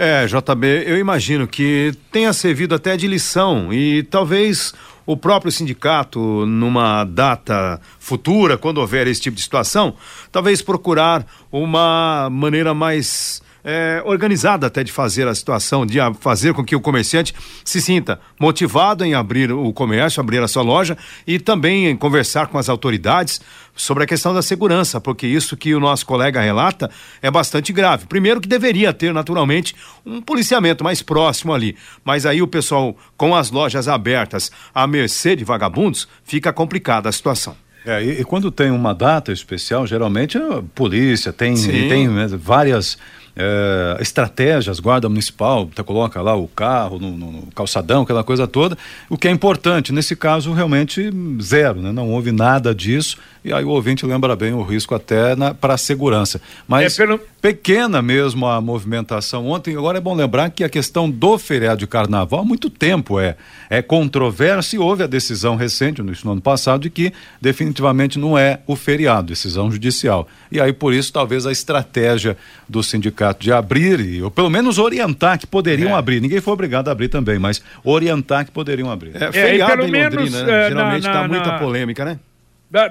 É, 0.00 0.26
JB, 0.26 0.84
eu 0.86 0.96
imagino 0.96 1.48
que 1.48 1.92
tenha 2.12 2.32
servido 2.32 2.72
até 2.72 2.96
de 2.96 3.08
lição 3.08 3.72
e 3.72 4.04
talvez 4.04 4.72
o 5.04 5.16
próprio 5.16 5.50
sindicato, 5.50 6.20
numa 6.46 7.02
data 7.02 7.80
futura, 7.98 8.56
quando 8.56 8.78
houver 8.78 9.08
esse 9.08 9.22
tipo 9.22 9.34
de 9.34 9.42
situação, 9.42 9.96
talvez 10.30 10.62
procurar 10.62 11.26
uma 11.50 12.28
maneira 12.30 12.72
mais 12.74 13.42
é, 13.64 14.02
organizada 14.04 14.66
até 14.66 14.82
de 14.82 14.92
fazer 14.92 15.26
a 15.26 15.34
situação, 15.34 15.84
de 15.84 15.98
fazer 16.20 16.54
com 16.54 16.64
que 16.64 16.76
o 16.76 16.80
comerciante 16.80 17.34
se 17.64 17.80
sinta 17.80 18.20
motivado 18.40 19.04
em 19.04 19.14
abrir 19.14 19.52
o 19.52 19.72
comércio, 19.72 20.20
abrir 20.20 20.42
a 20.42 20.48
sua 20.48 20.62
loja 20.62 20.96
e 21.26 21.38
também 21.38 21.86
em 21.86 21.96
conversar 21.96 22.46
com 22.46 22.58
as 22.58 22.68
autoridades 22.68 23.40
sobre 23.74 24.04
a 24.04 24.06
questão 24.06 24.34
da 24.34 24.42
segurança, 24.42 25.00
porque 25.00 25.26
isso 25.26 25.56
que 25.56 25.74
o 25.74 25.80
nosso 25.80 26.04
colega 26.04 26.40
relata 26.40 26.90
é 27.22 27.30
bastante 27.30 27.72
grave. 27.72 28.06
Primeiro 28.06 28.40
que 28.40 28.48
deveria 28.48 28.92
ter 28.92 29.12
naturalmente 29.12 29.74
um 30.04 30.20
policiamento 30.20 30.82
mais 30.82 31.00
próximo 31.00 31.54
ali, 31.54 31.76
mas 32.04 32.26
aí 32.26 32.42
o 32.42 32.48
pessoal 32.48 32.96
com 33.16 33.34
as 33.34 33.50
lojas 33.50 33.86
abertas 33.86 34.50
à 34.74 34.86
mercê 34.86 35.36
de 35.36 35.44
vagabundos, 35.44 36.08
fica 36.24 36.52
complicada 36.52 37.08
a 37.08 37.12
situação. 37.12 37.56
É, 37.86 38.02
e, 38.02 38.20
e, 38.20 38.24
quando 38.24 38.50
tem 38.50 38.70
uma 38.70 38.92
data 38.92 39.32
especial, 39.32 39.86
geralmente 39.86 40.36
a 40.36 40.62
polícia 40.74 41.32
tem, 41.32 41.54
tem 41.54 42.08
né, 42.08 42.26
várias 42.28 42.98
é, 43.38 44.02
estratégias, 44.02 44.80
guarda 44.80 45.08
municipal, 45.08 45.70
você 45.72 45.82
coloca 45.84 46.20
lá 46.20 46.34
o 46.34 46.48
carro 46.48 46.98
no, 46.98 47.16
no, 47.16 47.42
calçadão, 47.54 48.02
aquela 48.02 48.24
coisa 48.24 48.48
toda. 48.48 48.76
O 49.08 49.16
que 49.16 49.28
é 49.28 49.30
importante, 49.30 49.92
nesse 49.92 50.16
caso, 50.16 50.52
realmente 50.52 51.08
zero, 51.40 51.80
né? 51.80 51.92
Não 51.92 52.10
houve 52.10 52.32
nada 52.32 52.74
disso. 52.74 53.16
E 53.44 53.52
aí 53.52 53.64
o 53.64 53.68
ouvinte 53.68 54.04
lembra 54.04 54.34
bem 54.34 54.52
o 54.52 54.62
risco 54.62 54.94
até 54.94 55.36
para 55.60 55.74
a 55.74 55.78
segurança. 55.78 56.40
Mas 56.66 56.98
é 56.98 57.06
pelo... 57.06 57.20
pequena 57.40 58.02
mesmo 58.02 58.44
a 58.44 58.60
movimentação 58.60 59.46
ontem. 59.46 59.76
Agora 59.76 59.98
é 59.98 60.00
bom 60.00 60.14
lembrar 60.14 60.50
que 60.50 60.64
a 60.64 60.68
questão 60.68 61.08
do 61.08 61.38
feriado 61.38 61.78
de 61.78 61.86
carnaval 61.86 62.40
há 62.40 62.44
muito 62.44 62.68
tempo 62.68 63.20
é, 63.20 63.36
é 63.70 63.80
controversa 63.80 64.74
e 64.74 64.78
houve 64.80 65.04
a 65.04 65.06
decisão 65.06 65.54
recente, 65.54 66.02
no 66.02 66.32
ano 66.32 66.40
passado, 66.40 66.82
de 66.82 66.90
que 66.90 67.12
definitivamente 67.40 68.18
não 68.18 68.36
é 68.36 68.58
o 68.66 68.74
feriado, 68.74 69.28
decisão 69.28 69.70
judicial. 69.70 70.26
E 70.50 70.60
aí, 70.60 70.72
por 70.72 70.92
isso, 70.92 71.12
talvez 71.12 71.46
a 71.46 71.52
estratégia 71.52 72.36
do 72.68 72.82
sindicato 72.82 73.27
de 73.32 73.52
abrir, 73.52 74.22
ou 74.22 74.30
pelo 74.30 74.50
menos 74.50 74.78
orientar 74.78 75.38
que 75.38 75.46
poderiam 75.46 75.90
é. 75.90 75.94
abrir. 75.94 76.20
Ninguém 76.20 76.40
foi 76.40 76.52
obrigado 76.52 76.88
a 76.88 76.92
abrir 76.92 77.08
também, 77.08 77.38
mas 77.38 77.62
orientar 77.84 78.44
que 78.44 78.50
poderiam 78.50 78.90
abrir. 78.90 79.10
É, 79.14 79.32
feriado 79.32 79.72
é, 79.72 79.76
pelo 79.76 79.88
em 79.88 80.02
Londrina, 80.02 80.20
menos, 80.20 80.42
né? 80.42 80.68
geralmente 80.68 81.02
dá 81.04 81.28
muita 81.28 81.52
na... 81.52 81.58
polêmica, 81.58 82.04
né? 82.04 82.18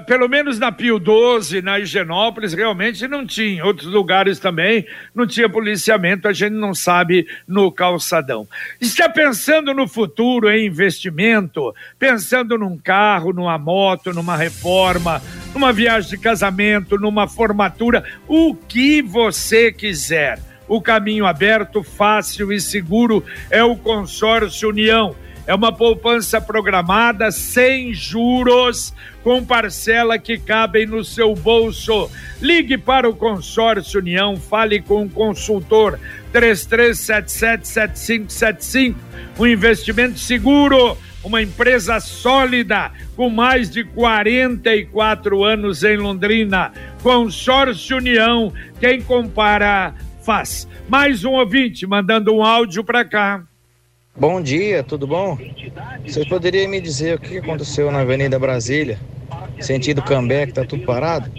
Pelo 0.06 0.28
menos 0.28 0.58
na 0.58 0.72
Pio 0.72 0.98
12, 0.98 1.62
na 1.62 1.78
Higienópolis, 1.78 2.52
realmente 2.52 3.06
não 3.06 3.24
tinha. 3.24 3.64
Outros 3.64 3.88
lugares 3.88 4.38
também 4.40 4.84
não 5.14 5.26
tinha 5.26 5.48
policiamento, 5.48 6.26
a 6.26 6.32
gente 6.32 6.54
não 6.54 6.74
sabe 6.74 7.28
no 7.46 7.70
calçadão. 7.70 8.48
Está 8.80 9.08
pensando 9.08 9.72
no 9.72 9.86
futuro, 9.86 10.50
em 10.50 10.66
investimento, 10.66 11.72
pensando 11.98 12.58
num 12.58 12.76
carro, 12.76 13.32
numa 13.32 13.56
moto, 13.56 14.12
numa 14.12 14.36
reforma, 14.36 15.22
numa 15.54 15.72
viagem 15.72 16.10
de 16.10 16.18
casamento, 16.18 16.98
numa 16.98 17.28
formatura, 17.28 18.04
o 18.26 18.54
que 18.54 19.00
você 19.00 19.70
quiser. 19.70 20.40
O 20.66 20.82
caminho 20.82 21.24
aberto, 21.24 21.82
fácil 21.82 22.52
e 22.52 22.60
seguro 22.60 23.24
é 23.48 23.62
o 23.62 23.76
Consórcio 23.76 24.68
União 24.68 25.14
é 25.48 25.54
uma 25.54 25.72
poupança 25.72 26.40
programada 26.42 27.32
sem 27.32 27.94
juros, 27.94 28.92
com 29.24 29.42
parcela 29.42 30.18
que 30.18 30.36
cabem 30.36 30.84
no 30.84 31.02
seu 31.02 31.34
bolso. 31.34 32.10
Ligue 32.38 32.76
para 32.76 33.08
o 33.08 33.16
Consórcio 33.16 33.98
União, 33.98 34.36
fale 34.36 34.82
com 34.82 35.06
o 35.06 35.08
consultor 35.08 35.98
33777575. 36.34 38.94
Um 39.38 39.46
investimento 39.46 40.18
seguro, 40.18 40.98
uma 41.24 41.40
empresa 41.40 41.98
sólida, 41.98 42.92
com 43.16 43.30
mais 43.30 43.70
de 43.70 43.84
44 43.84 45.42
anos 45.42 45.82
em 45.82 45.96
Londrina. 45.96 46.72
Consórcio 47.02 47.96
União, 47.96 48.52
quem 48.78 49.00
compara 49.00 49.94
faz. 50.22 50.68
Mais 50.90 51.24
um 51.24 51.32
ouvinte 51.32 51.86
mandando 51.86 52.34
um 52.34 52.44
áudio 52.44 52.84
para 52.84 53.02
cá. 53.02 53.48
Bom 54.18 54.42
dia, 54.42 54.82
tudo 54.82 55.06
bom? 55.06 55.38
Você 56.04 56.24
poderia 56.24 56.66
me 56.68 56.80
dizer 56.80 57.14
o 57.14 57.20
que 57.20 57.38
aconteceu 57.38 57.88
na 57.92 58.00
Avenida 58.00 58.36
Brasília, 58.36 58.98
sentido 59.60 60.02
Cambé, 60.02 60.44
que 60.44 60.54
tá 60.54 60.64
tudo 60.64 60.84
parado? 60.84 61.30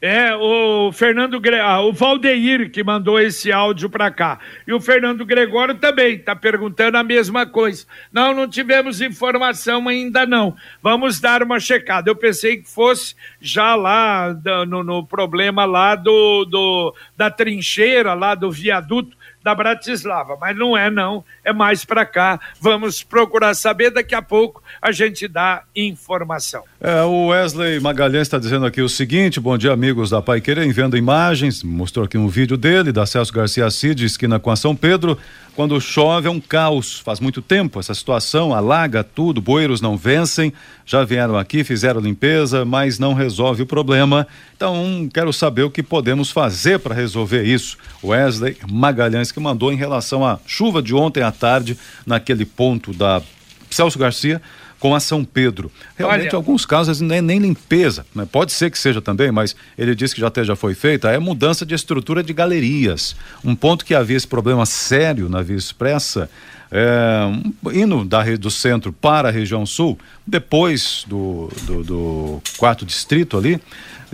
É, 0.00 0.36
o 0.36 0.92
Fernando 0.92 1.40
Gre... 1.40 1.58
Ah, 1.58 1.80
o 1.80 1.92
Valdeir 1.92 2.70
que 2.70 2.84
mandou 2.84 3.18
esse 3.18 3.50
áudio 3.50 3.88
para 3.88 4.10
cá. 4.10 4.38
E 4.66 4.72
o 4.72 4.80
Fernando 4.80 5.24
Gregório 5.24 5.74
também 5.74 6.16
está 6.16 6.36
perguntando 6.36 6.98
a 6.98 7.02
mesma 7.02 7.46
coisa. 7.46 7.84
Não, 8.12 8.32
não 8.32 8.48
tivemos 8.48 9.00
informação 9.00 9.88
ainda 9.88 10.24
não. 10.24 10.54
Vamos 10.82 11.18
dar 11.18 11.42
uma 11.42 11.58
checada. 11.58 12.10
Eu 12.10 12.14
pensei 12.14 12.58
que 12.58 12.70
fosse 12.70 13.16
já 13.40 13.74
lá 13.74 14.36
no, 14.68 14.84
no 14.84 15.04
problema 15.06 15.64
lá 15.64 15.96
do, 15.96 16.44
do 16.44 16.94
da 17.16 17.28
trincheira, 17.28 18.14
lá 18.14 18.36
do 18.36 18.52
viaduto 18.52 19.17
da 19.42 19.54
Bratislava, 19.54 20.36
mas 20.40 20.56
não 20.56 20.76
é 20.76 20.90
não, 20.90 21.24
é 21.44 21.52
mais 21.52 21.84
para 21.84 22.04
cá. 22.04 22.40
Vamos 22.60 23.02
procurar 23.02 23.54
saber 23.54 23.90
daqui 23.90 24.14
a 24.14 24.22
pouco 24.22 24.62
a 24.80 24.92
gente 24.92 25.26
dá 25.28 25.64
informação. 25.74 26.64
É, 26.80 27.02
o 27.02 27.26
Wesley 27.26 27.80
Magalhães 27.80 28.28
está 28.28 28.38
dizendo 28.38 28.64
aqui 28.64 28.80
o 28.80 28.88
seguinte: 28.88 29.40
bom 29.40 29.58
dia, 29.58 29.72
amigos 29.72 30.10
da 30.10 30.22
Pai 30.22 30.40
Querer, 30.40 30.72
vendo 30.72 30.96
imagens, 30.96 31.64
mostrou 31.64 32.04
aqui 32.04 32.16
um 32.16 32.28
vídeo 32.28 32.56
dele, 32.56 32.92
da 32.92 33.04
Celso 33.04 33.32
Garcia 33.32 33.68
Cid, 33.68 34.04
esquina 34.04 34.38
com 34.38 34.48
a 34.48 34.54
São 34.54 34.76
Pedro. 34.76 35.18
Quando 35.56 35.80
chove 35.80 36.28
é 36.28 36.30
um 36.30 36.38
caos. 36.38 37.00
Faz 37.00 37.18
muito 37.18 37.42
tempo 37.42 37.80
essa 37.80 37.92
situação, 37.92 38.54
alaga 38.54 39.02
tudo, 39.02 39.42
boeiros 39.42 39.80
não 39.80 39.96
vencem. 39.96 40.52
Já 40.86 41.02
vieram 41.02 41.36
aqui, 41.36 41.64
fizeram 41.64 42.00
limpeza, 42.00 42.64
mas 42.64 42.96
não 42.96 43.12
resolve 43.12 43.64
o 43.64 43.66
problema. 43.66 44.24
Então, 44.56 45.08
quero 45.12 45.32
saber 45.32 45.64
o 45.64 45.70
que 45.72 45.82
podemos 45.82 46.30
fazer 46.30 46.78
para 46.78 46.94
resolver 46.94 47.42
isso. 47.42 47.76
Wesley 48.04 48.56
Magalhães 48.70 49.32
que 49.32 49.40
mandou 49.40 49.72
em 49.72 49.76
relação 49.76 50.24
à 50.24 50.38
chuva 50.46 50.80
de 50.80 50.94
ontem 50.94 51.24
à 51.24 51.32
tarde, 51.32 51.76
naquele 52.06 52.44
ponto 52.44 52.92
da 52.92 53.20
Celso 53.68 53.98
Garcia 53.98 54.40
com 54.78 54.94
a 54.94 55.00
São 55.00 55.24
Pedro. 55.24 55.70
Realmente, 55.96 56.28
Olha... 56.28 56.36
alguns 56.36 56.64
casos 56.64 57.00
não 57.00 57.14
é 57.14 57.20
nem 57.20 57.38
limpeza, 57.38 58.06
né? 58.14 58.26
pode 58.30 58.52
ser 58.52 58.70
que 58.70 58.78
seja 58.78 59.00
também, 59.00 59.30
mas 59.30 59.56
ele 59.76 59.94
disse 59.94 60.14
que 60.14 60.20
já 60.20 60.28
até 60.28 60.44
já 60.44 60.54
foi 60.54 60.74
feita, 60.74 61.10
é 61.10 61.18
mudança 61.18 61.66
de 61.66 61.74
estrutura 61.74 62.22
de 62.22 62.32
galerias. 62.32 63.16
Um 63.44 63.54
ponto 63.54 63.84
que 63.84 63.94
havia 63.94 64.16
esse 64.16 64.26
problema 64.26 64.64
sério 64.66 65.28
na 65.28 65.42
Via 65.42 65.56
Expressa, 65.56 66.30
é, 66.70 67.20
indo 67.72 68.04
da, 68.04 68.22
do 68.36 68.50
centro 68.50 68.92
para 68.92 69.28
a 69.28 69.32
região 69.32 69.64
sul, 69.64 69.98
depois 70.26 71.04
do, 71.06 71.50
do, 71.62 71.84
do 71.84 72.42
quarto 72.56 72.84
distrito 72.84 73.36
ali, 73.36 73.60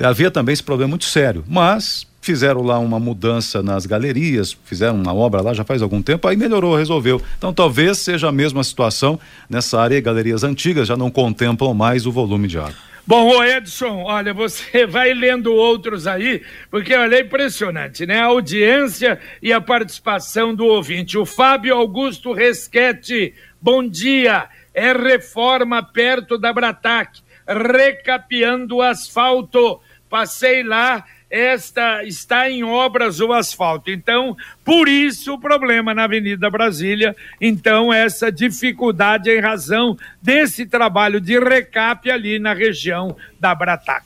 havia 0.03 0.31
também 0.31 0.53
esse 0.53 0.63
problema 0.63 0.91
muito 0.91 1.05
sério, 1.05 1.45
mas 1.49 2.07
fizeram 2.25 2.63
lá 2.63 2.79
uma 2.79 2.99
mudança 2.99 3.63
nas 3.63 3.85
galerias, 3.85 4.57
fizeram 4.65 4.97
uma 4.97 5.13
obra 5.13 5.43
lá 5.43 5.53
já 5.53 5.63
faz 5.63 5.83
algum 5.83 6.01
tempo, 6.01 6.27
aí 6.27 6.37
melhorou, 6.37 6.75
resolveu. 6.75 7.21
Então 7.37 7.53
talvez 7.53 7.99
seja 7.99 8.29
a 8.29 8.33
mesma 8.33 8.65
situação 8.65 9.21
nessa 9.49 9.79
área, 9.79 10.01
galerias 10.01 10.43
antigas 10.43 10.89
já 10.89 10.97
não 10.97 11.11
contemplam 11.11 11.75
mais 11.75 12.07
o 12.07 12.13
volume 12.13 12.49
de 12.49 12.59
água. 12.59 12.75
Bom, 13.07 13.29
ô 13.29 13.45
Edson, 13.45 14.05
olha, 14.05 14.33
você 14.33 14.87
vai 14.89 15.13
lendo 15.13 15.53
outros 15.53 16.07
aí, 16.07 16.41
porque 16.71 16.95
olha, 16.95 17.17
é 17.17 17.21
impressionante, 17.21 18.07
né? 18.07 18.21
A 18.21 18.27
audiência 18.27 19.21
e 19.43 19.53
a 19.53 19.61
participação 19.61 20.55
do 20.55 20.65
ouvinte. 20.65 21.19
O 21.19 21.27
Fábio 21.27 21.77
Augusto 21.77 22.33
Resquete, 22.33 23.35
bom 23.61 23.87
dia. 23.87 24.49
É 24.73 24.93
reforma 24.95 25.83
perto 25.83 26.39
da 26.39 26.55
Bratac, 26.55 27.21
recapeando 27.47 28.77
o 28.77 28.83
asfalto. 28.83 29.79
Passei 30.09 30.63
lá 30.63 31.05
esta 31.35 32.05
está 32.05 32.49
em 32.49 32.63
obras 32.63 33.19
o 33.19 33.33
asfalto. 33.33 33.91
Então, 33.91 34.37
por 34.65 34.89
isso 34.89 35.35
o 35.35 35.41
problema 35.41 35.93
na 35.93 36.05
Avenida 36.05 36.49
Brasília. 36.49 37.17
Então, 37.41 37.93
essa 37.93 38.31
dificuldade 38.31 39.29
em 39.29 39.41
razão 39.41 39.97
desse 40.23 40.65
trabalho 40.65 41.21
de 41.21 41.37
recap 41.41 42.09
ali 42.09 42.39
na 42.39 42.55
região 42.55 43.17
da 43.41 43.53
Bratac. 43.53 44.05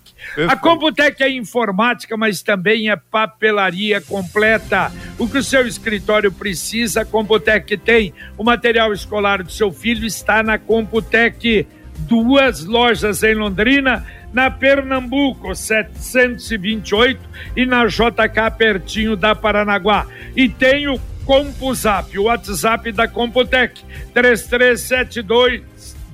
A 0.48 0.56
Computec 0.56 1.22
é 1.22 1.30
informática, 1.30 2.16
mas 2.16 2.42
também 2.42 2.90
é 2.90 2.96
papelaria 2.96 4.00
completa. 4.00 4.90
O 5.18 5.28
que 5.28 5.36
o 5.36 5.44
seu 5.44 5.66
escritório 5.66 6.32
precisa, 6.32 7.02
a 7.02 7.04
Computec 7.04 7.76
tem. 7.76 8.14
O 8.38 8.42
material 8.42 8.90
escolar 8.92 9.42
do 9.42 9.52
seu 9.52 9.70
filho 9.70 10.06
está 10.06 10.42
na 10.42 10.58
Computec. 10.58 11.66
Duas 12.06 12.64
lojas 12.64 13.22
em 13.22 13.34
Londrina 13.34 14.06
na 14.32 14.50
Pernambuco 14.50 15.54
728 15.54 17.20
e 17.56 17.66
na 17.66 17.86
JK 17.86 18.56
pertinho 18.56 19.16
da 19.16 19.34
Paranaguá. 19.34 20.06
E 20.36 20.48
tem 20.48 20.88
o 20.88 20.98
CompuZap, 21.24 22.18
o 22.18 22.24
WhatsApp 22.24 22.92
da 22.92 23.06
Computec 23.06 23.82
3372 24.14 25.62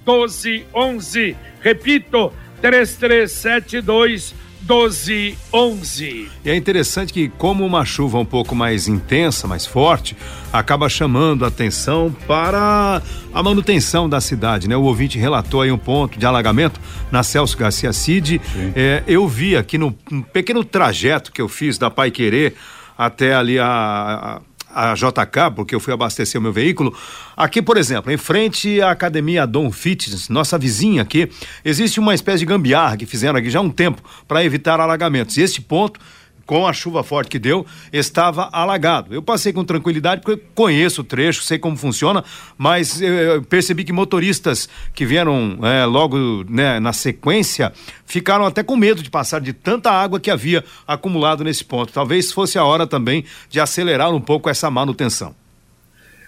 1211. 0.07 1.37
Repito, 1.61 2.33
3372 2.61 4.35
12, 4.65 5.37
11. 5.53 6.31
E 6.45 6.51
é 6.51 6.57
interessante 6.57 7.13
que, 7.13 7.29
como 7.29 7.67
uma 7.67 7.85
chuva 7.85 8.19
um 8.19 8.25
pouco 8.25 8.55
mais 8.55 8.89
intensa, 8.89 9.47
mais 9.47 9.67
forte, 9.67 10.17
acaba 10.53 10.89
chamando 10.89 11.45
a 11.45 11.49
atenção 11.49 12.15
para 12.27 13.03
a 13.33 13.43
manutenção 13.43 14.09
da 14.09 14.21
cidade, 14.21 14.67
né? 14.67 14.77
O 14.77 14.83
ouvinte 14.83 15.19
relatou 15.19 15.61
aí 15.61 15.71
um 15.71 15.79
ponto 15.79 16.19
de 16.19 16.25
alagamento 16.25 16.81
na 17.13 17.23
Celso 17.23 17.59
Garcia 17.59 17.93
Cid. 17.93 18.41
É, 18.75 19.03
eu 19.07 19.29
vi 19.29 19.55
aqui 19.55 19.77
no 19.77 19.95
um 20.11 20.23
pequeno 20.23 20.65
trajeto 20.65 21.31
que 21.31 21.43
eu 21.43 21.49
fiz 21.49 21.77
da 21.77 21.91
Pai 21.91 22.11
Querer 22.11 22.55
até 22.97 23.35
ali 23.35 23.59
a, 23.59 23.67
a, 23.67 24.41
a 24.75 24.95
JK, 24.95 25.55
porque 25.55 25.75
eu 25.75 25.81
fui 25.81 25.93
abastecer 25.93 26.41
o 26.41 26.43
meu 26.43 26.53
veículo. 26.53 26.97
Aqui, 27.37 27.63
por 27.63 27.77
exemplo, 27.77 28.11
em 28.11 28.17
frente 28.17 28.81
à 28.81 28.91
academia 28.91 29.47
Dom 29.47 29.71
Fitness, 29.71 30.29
nossa 30.29 30.59
vizinha 30.59 31.03
aqui, 31.03 31.31
existe 31.65 32.01
uma 32.01 32.15
espécie 32.15 32.41
de 32.41 32.47
gambiarra 32.47 32.97
que 32.97 33.07
fizeram 33.07 33.39
aqui 33.39 33.51
já 33.51 33.59
há 33.59 33.63
um 33.63 33.71
tempo 33.71 34.03
para 34.27 34.45
evitar 34.45 34.81
alagamentos. 34.81 35.37
E 35.37 35.43
este 35.43 35.61
ponto 35.61 36.01
com 36.47 36.67
a 36.67 36.73
chuva 36.73 37.03
forte 37.03 37.29
que 37.31 37.39
deu, 37.39 37.67
estava 37.93 38.49
alagado. 38.53 39.15
Eu 39.15 39.23
passei 39.23 39.53
com 39.53 39.65
tranquilidade 39.65 40.23
porque 40.23 40.43
conheço 40.55 41.01
o 41.01 41.05
trecho, 41.05 41.43
sei 41.43 41.59
como 41.59 41.77
funciona, 41.77 42.25
mas 42.57 43.01
eh, 43.01 43.41
percebi 43.49 43.85
que 43.85 43.93
motoristas 43.93 44.69
que 44.95 45.07
vieram 45.07 45.59
eh, 45.63 45.85
logo 45.85 46.45
né, 46.49 46.79
na 46.81 46.93
sequência 46.93 47.73
ficaram 48.07 48.45
até 48.45 48.63
com 48.63 48.77
medo 48.77 49.03
de 49.03 49.11
passar 49.11 49.41
de 49.41 49.53
tanta 49.53 49.91
água 49.91 50.21
que 50.21 50.31
havia 50.31 50.65
acumulado 50.87 51.45
nesse 51.45 51.65
ponto. 51.65 51.93
Talvez 51.93 52.33
fosse 52.33 52.59
a 52.59 52.65
hora 52.65 52.87
também 52.87 53.25
de 53.49 53.61
acelerar 53.61 54.15
um 54.15 54.21
pouco 54.21 54.49
essa 54.49 54.71
manutenção. 54.71 55.44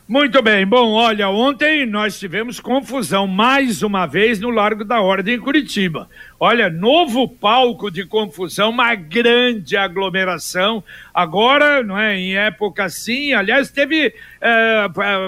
Muito 0.09 0.41
bem, 0.41 0.65
bom, 0.65 0.93
olha, 0.93 1.29
ontem 1.29 1.85
nós 1.85 2.17
tivemos 2.17 2.61
confusão 2.61 3.27
mais 3.27 3.83
uma 3.83 4.07
vez 4.07 4.39
no 4.39 4.51
Largo 4.51 4.85
da 4.85 5.01
Ordem 5.01 5.35
em 5.35 5.41
Curitiba. 5.41 6.09
Olha, 6.39 6.71
novo 6.71 7.29
palco 7.29 7.91
de 7.91 8.07
confusão, 8.07 8.71
uma 8.71 8.95
grande 8.95 9.77
aglomeração. 9.77 10.85
Agora, 11.13 11.83
não 11.83 11.99
é, 11.99 12.17
em 12.17 12.37
época 12.37 12.85
assim, 12.85 13.33
aliás, 13.33 13.69
teve 13.69 14.15
é, 14.41 14.87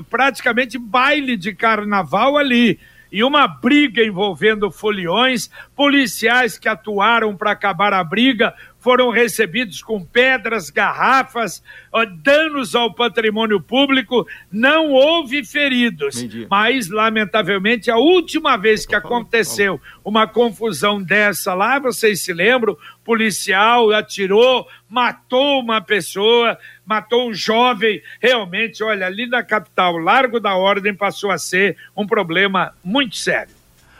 praticamente 0.09 0.79
baile 0.79 1.37
de 1.37 1.53
carnaval 1.53 2.37
ali 2.37 2.79
e 3.11 3.25
uma 3.25 3.49
briga 3.49 4.03
envolvendo 4.03 4.71
foliões, 4.71 5.51
policiais 5.75 6.59
que 6.59 6.69
atuaram 6.69 7.37
para 7.37 7.51
acabar 7.51 7.93
a 7.93 8.05
briga 8.05 8.55
foram 8.88 9.11
recebidos 9.11 9.83
com 9.83 10.03
pedras, 10.03 10.70
garrafas, 10.70 11.62
danos 12.22 12.74
ao 12.74 12.94
patrimônio 12.94 13.61
público, 13.61 14.27
não 14.51 14.92
houve 14.92 15.44
feridos. 15.44 16.27
Mas, 16.51 16.88
lamentavelmente, 16.88 17.90
a 17.90 17.98
última 17.98 18.57
vez 18.57 18.87
que 18.87 18.94
aconteceu 18.94 19.79
uma 20.03 20.27
confusão 20.27 21.03
dessa 21.03 21.53
lá, 21.53 21.79
vocês 21.79 22.22
se 22.22 22.33
lembram, 22.33 22.79
policial 23.05 23.92
atirou, 23.92 24.66
matou 24.88 25.61
uma 25.61 25.83
pessoa, 25.83 26.57
matou 26.83 27.29
um 27.29 27.35
jovem. 27.35 28.01
Realmente, 28.22 28.83
olha, 28.83 29.05
ali 29.05 29.27
na 29.27 29.42
capital, 29.42 29.98
Largo 29.98 30.40
da 30.40 30.57
Ordem 30.57 30.94
passou 30.94 31.31
a 31.31 31.37
ser 31.37 31.77
um 31.94 32.07
problema 32.07 32.74
muito 32.83 33.16
sério. 33.16 33.58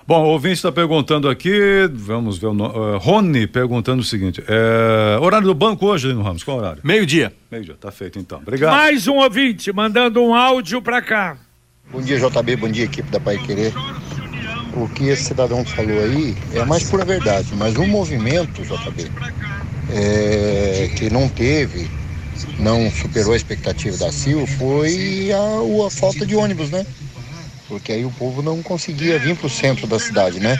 Bom, 0.09 0.25
o 0.25 0.29
ouvinte 0.29 0.55
está 0.55 0.73
perguntando 0.73 1.29
aqui, 1.29 1.87
vamos 1.93 2.39
ver 2.39 2.47
o 2.47 2.55
nome. 2.55 2.75
Uh, 2.75 2.97
Rony 2.97 3.47
perguntando 3.47 4.01
o 4.01 4.05
seguinte: 4.05 4.43
é, 4.49 5.19
horário 5.21 5.47
do 5.47 5.55
banco 5.55 5.85
hoje, 5.85 6.15
no 6.15 6.23
Ramos, 6.23 6.43
qual 6.43 6.57
horário? 6.57 6.81
Meio-dia. 6.83 7.31
Meio-dia, 7.51 7.77
tá 7.79 7.93
feito 7.93 8.19
então. 8.19 8.39
Obrigado. 8.39 8.71
Mais 8.71 9.07
um 9.07 9.17
ouvinte 9.17 9.71
mandando 9.71 10.23
um 10.23 10.35
áudio 10.35 10.81
para 10.81 11.03
cá. 11.03 11.37
Bom 11.93 12.01
dia, 12.01 12.19
JB, 12.19 12.57
bom 12.57 12.71
dia, 12.71 12.87
equipe 12.87 13.11
da 13.11 13.21
Pai 13.21 13.37
Querer. 13.37 13.75
O 14.75 14.89
que 14.89 15.09
esse 15.09 15.25
cidadão 15.25 15.63
falou 15.63 16.03
aí 16.03 16.35
é 16.55 16.61
a 16.61 16.65
mais 16.65 16.85
pura 16.85 17.05
verdade, 17.05 17.55
mas 17.55 17.77
o 17.77 17.87
movimento, 17.87 18.63
JB, 18.63 19.11
é, 19.93 20.91
que 20.97 21.11
não 21.11 21.29
teve, 21.29 21.87
não 22.59 22.91
superou 22.91 23.35
a 23.35 23.37
expectativa 23.37 23.99
da 23.99 24.11
CIL, 24.11 24.47
foi 24.47 25.31
a, 25.33 25.87
a 25.87 25.91
falta 25.91 26.25
de 26.25 26.35
ônibus, 26.35 26.71
né? 26.71 26.87
Porque 27.69 27.93
aí 27.93 28.05
o 28.05 28.11
povo 28.11 28.43
não 28.43 28.63
conseguia 28.63 29.19
vir 29.19 29.37
para 29.37 29.47
o 29.47 29.51
centro 29.51 29.87
da 29.87 29.99
cidade, 29.99 30.41
né? 30.41 30.59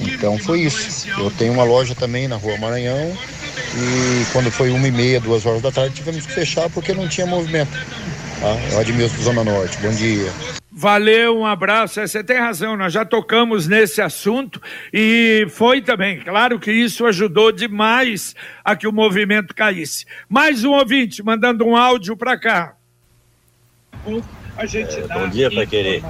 Então 0.00 0.38
foi 0.38 0.60
isso. 0.60 1.08
Eu 1.18 1.30
tenho 1.30 1.52
uma 1.52 1.64
loja 1.64 1.94
também 1.94 2.28
na 2.28 2.36
rua 2.36 2.56
Maranhão 2.56 3.16
e 3.74 4.24
quando 4.32 4.50
foi 4.50 4.70
uma 4.70 4.86
e 4.86 4.92
meia, 4.92 5.20
duas 5.20 5.44
horas 5.44 5.60
da 5.60 5.72
tarde, 5.72 5.94
tivemos 5.94 6.24
que 6.24 6.32
fechar 6.32 6.70
porque 6.70 6.92
não 6.92 7.08
tinha 7.08 7.26
movimento. 7.26 7.72
Tá? 8.40 8.56
Eu 8.72 8.78
administro 8.78 9.22
Zona 9.22 9.44
Norte. 9.44 9.76
Bom 9.78 9.90
dia. 9.90 10.32
Valeu, 10.72 11.38
um 11.38 11.44
abraço. 11.44 12.00
Você 12.00 12.24
tem 12.24 12.38
razão, 12.38 12.76
nós 12.76 12.92
já 12.92 13.04
tocamos 13.04 13.66
nesse 13.66 14.00
assunto 14.00 14.62
e 14.92 15.46
foi 15.50 15.82
também. 15.82 16.20
Claro 16.20 16.58
que 16.58 16.72
isso 16.72 17.04
ajudou 17.06 17.52
demais 17.52 18.34
a 18.64 18.74
que 18.74 18.86
o 18.86 18.92
movimento 18.92 19.54
caísse. 19.54 20.06
Mais 20.28 20.64
um 20.64 20.70
ouvinte 20.70 21.22
mandando 21.22 21.66
um 21.66 21.76
áudio 21.76 22.16
para 22.16 22.38
cá 22.38 22.76
a 24.56 24.66
gente 24.66 24.98
é, 24.98 25.06
Bom 25.06 25.28
dia, 25.28 25.50
para 25.50 25.66
querer. 25.66 26.02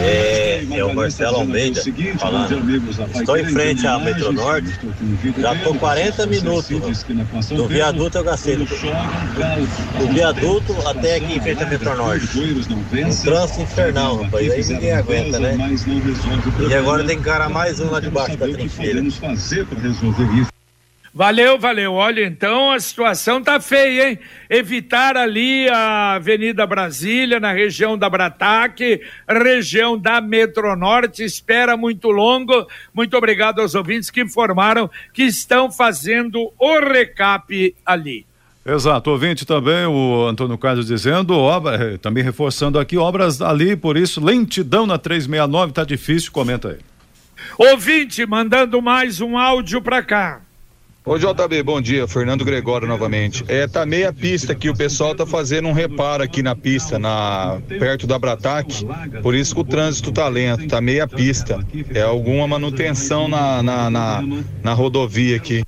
É, 0.00 0.66
é 0.70 0.84
o 0.84 0.94
Marcelo 0.94 1.36
Almeida 1.36 1.82
falando. 2.18 2.68
Estou 3.14 3.38
em 3.38 3.46
frente 3.46 3.86
à 3.86 3.98
Metro 3.98 4.32
Norte, 4.32 4.78
já 5.38 5.54
estou 5.54 5.74
40 5.74 6.26
minutos. 6.26 7.04
Do 7.48 7.66
viaduto 7.66 8.18
eu 8.18 8.24
gastei. 8.24 8.56
Do, 8.56 8.66
viaduto 10.12 10.76
até 10.86 11.16
aqui 11.16 11.36
em 11.36 11.40
frente 11.40 11.62
à 11.62 11.66
Metro 11.66 11.96
Norte. 11.96 12.26
Um 12.38 13.22
trânsito 13.24 13.62
infernal, 13.62 14.22
rapaz. 14.22 14.50
Aí 14.50 14.64
ninguém 14.64 14.92
aguenta, 14.92 15.38
né? 15.38 15.56
E 16.68 16.74
agora 16.74 17.04
tem 17.04 17.16
que 17.16 17.22
encarar 17.22 17.48
mais 17.48 17.80
um 17.80 17.90
lá 17.90 18.00
debaixo 18.00 18.36
da 18.36 18.46
trincheira. 18.48 19.02
Valeu, 21.14 21.58
valeu. 21.58 21.92
Olha, 21.92 22.24
então 22.24 22.72
a 22.72 22.80
situação 22.80 23.42
tá 23.42 23.60
feia, 23.60 24.08
hein? 24.08 24.18
Evitar 24.48 25.14
ali 25.14 25.68
a 25.68 26.14
Avenida 26.14 26.66
Brasília, 26.66 27.38
na 27.38 27.52
região 27.52 27.98
da 27.98 28.08
Brataque, 28.08 29.02
região 29.28 29.98
da 29.98 30.22
Metronorte, 30.22 31.22
espera 31.22 31.76
muito 31.76 32.10
longo. 32.10 32.66
Muito 32.94 33.14
obrigado 33.14 33.60
aos 33.60 33.74
ouvintes 33.74 34.08
que 34.08 34.22
informaram 34.22 34.90
que 35.12 35.24
estão 35.24 35.70
fazendo 35.70 36.50
o 36.58 36.80
recap 36.80 37.74
ali. 37.84 38.24
Exato, 38.64 39.10
ouvinte 39.10 39.44
também, 39.44 39.84
o 39.86 40.24
Antônio 40.26 40.56
Carlos 40.56 40.86
dizendo, 40.86 41.34
obra, 41.34 41.74
eh, 41.74 41.98
também 41.98 42.22
reforçando 42.22 42.78
aqui, 42.78 42.96
obras 42.96 43.42
ali, 43.42 43.74
por 43.74 43.96
isso, 43.96 44.24
lentidão 44.24 44.86
na 44.86 44.96
369, 44.96 45.72
tá 45.72 45.84
difícil, 45.84 46.30
comenta 46.30 46.68
aí. 46.68 46.78
Ouvinte, 47.58 48.24
mandando 48.24 48.80
mais 48.80 49.20
um 49.20 49.36
áudio 49.36 49.82
para 49.82 50.00
cá. 50.00 50.40
Ô 51.04 51.18
JB, 51.18 51.64
bom 51.64 51.80
dia, 51.80 52.06
Fernando 52.06 52.44
Gregório 52.44 52.86
novamente. 52.86 53.44
É, 53.48 53.66
tá 53.66 53.84
meia 53.84 54.12
pista 54.12 54.54
que 54.54 54.70
o 54.70 54.76
pessoal 54.76 55.16
tá 55.16 55.26
fazendo 55.26 55.66
um 55.66 55.72
reparo 55.72 56.22
aqui 56.22 56.44
na 56.44 56.54
pista, 56.54 56.96
na 56.96 57.60
perto 57.68 58.06
da 58.06 58.16
Brataque, 58.20 58.86
por 59.20 59.34
isso 59.34 59.52
que 59.52 59.60
o 59.60 59.64
trânsito 59.64 60.12
tá 60.12 60.28
lento, 60.28 60.68
tá 60.68 60.80
meia 60.80 61.08
pista. 61.08 61.58
É 61.92 62.02
alguma 62.02 62.46
manutenção 62.46 63.26
na, 63.26 63.60
na, 63.64 63.90
na, 63.90 64.22
na 64.62 64.72
rodovia 64.74 65.36
aqui. 65.36 65.64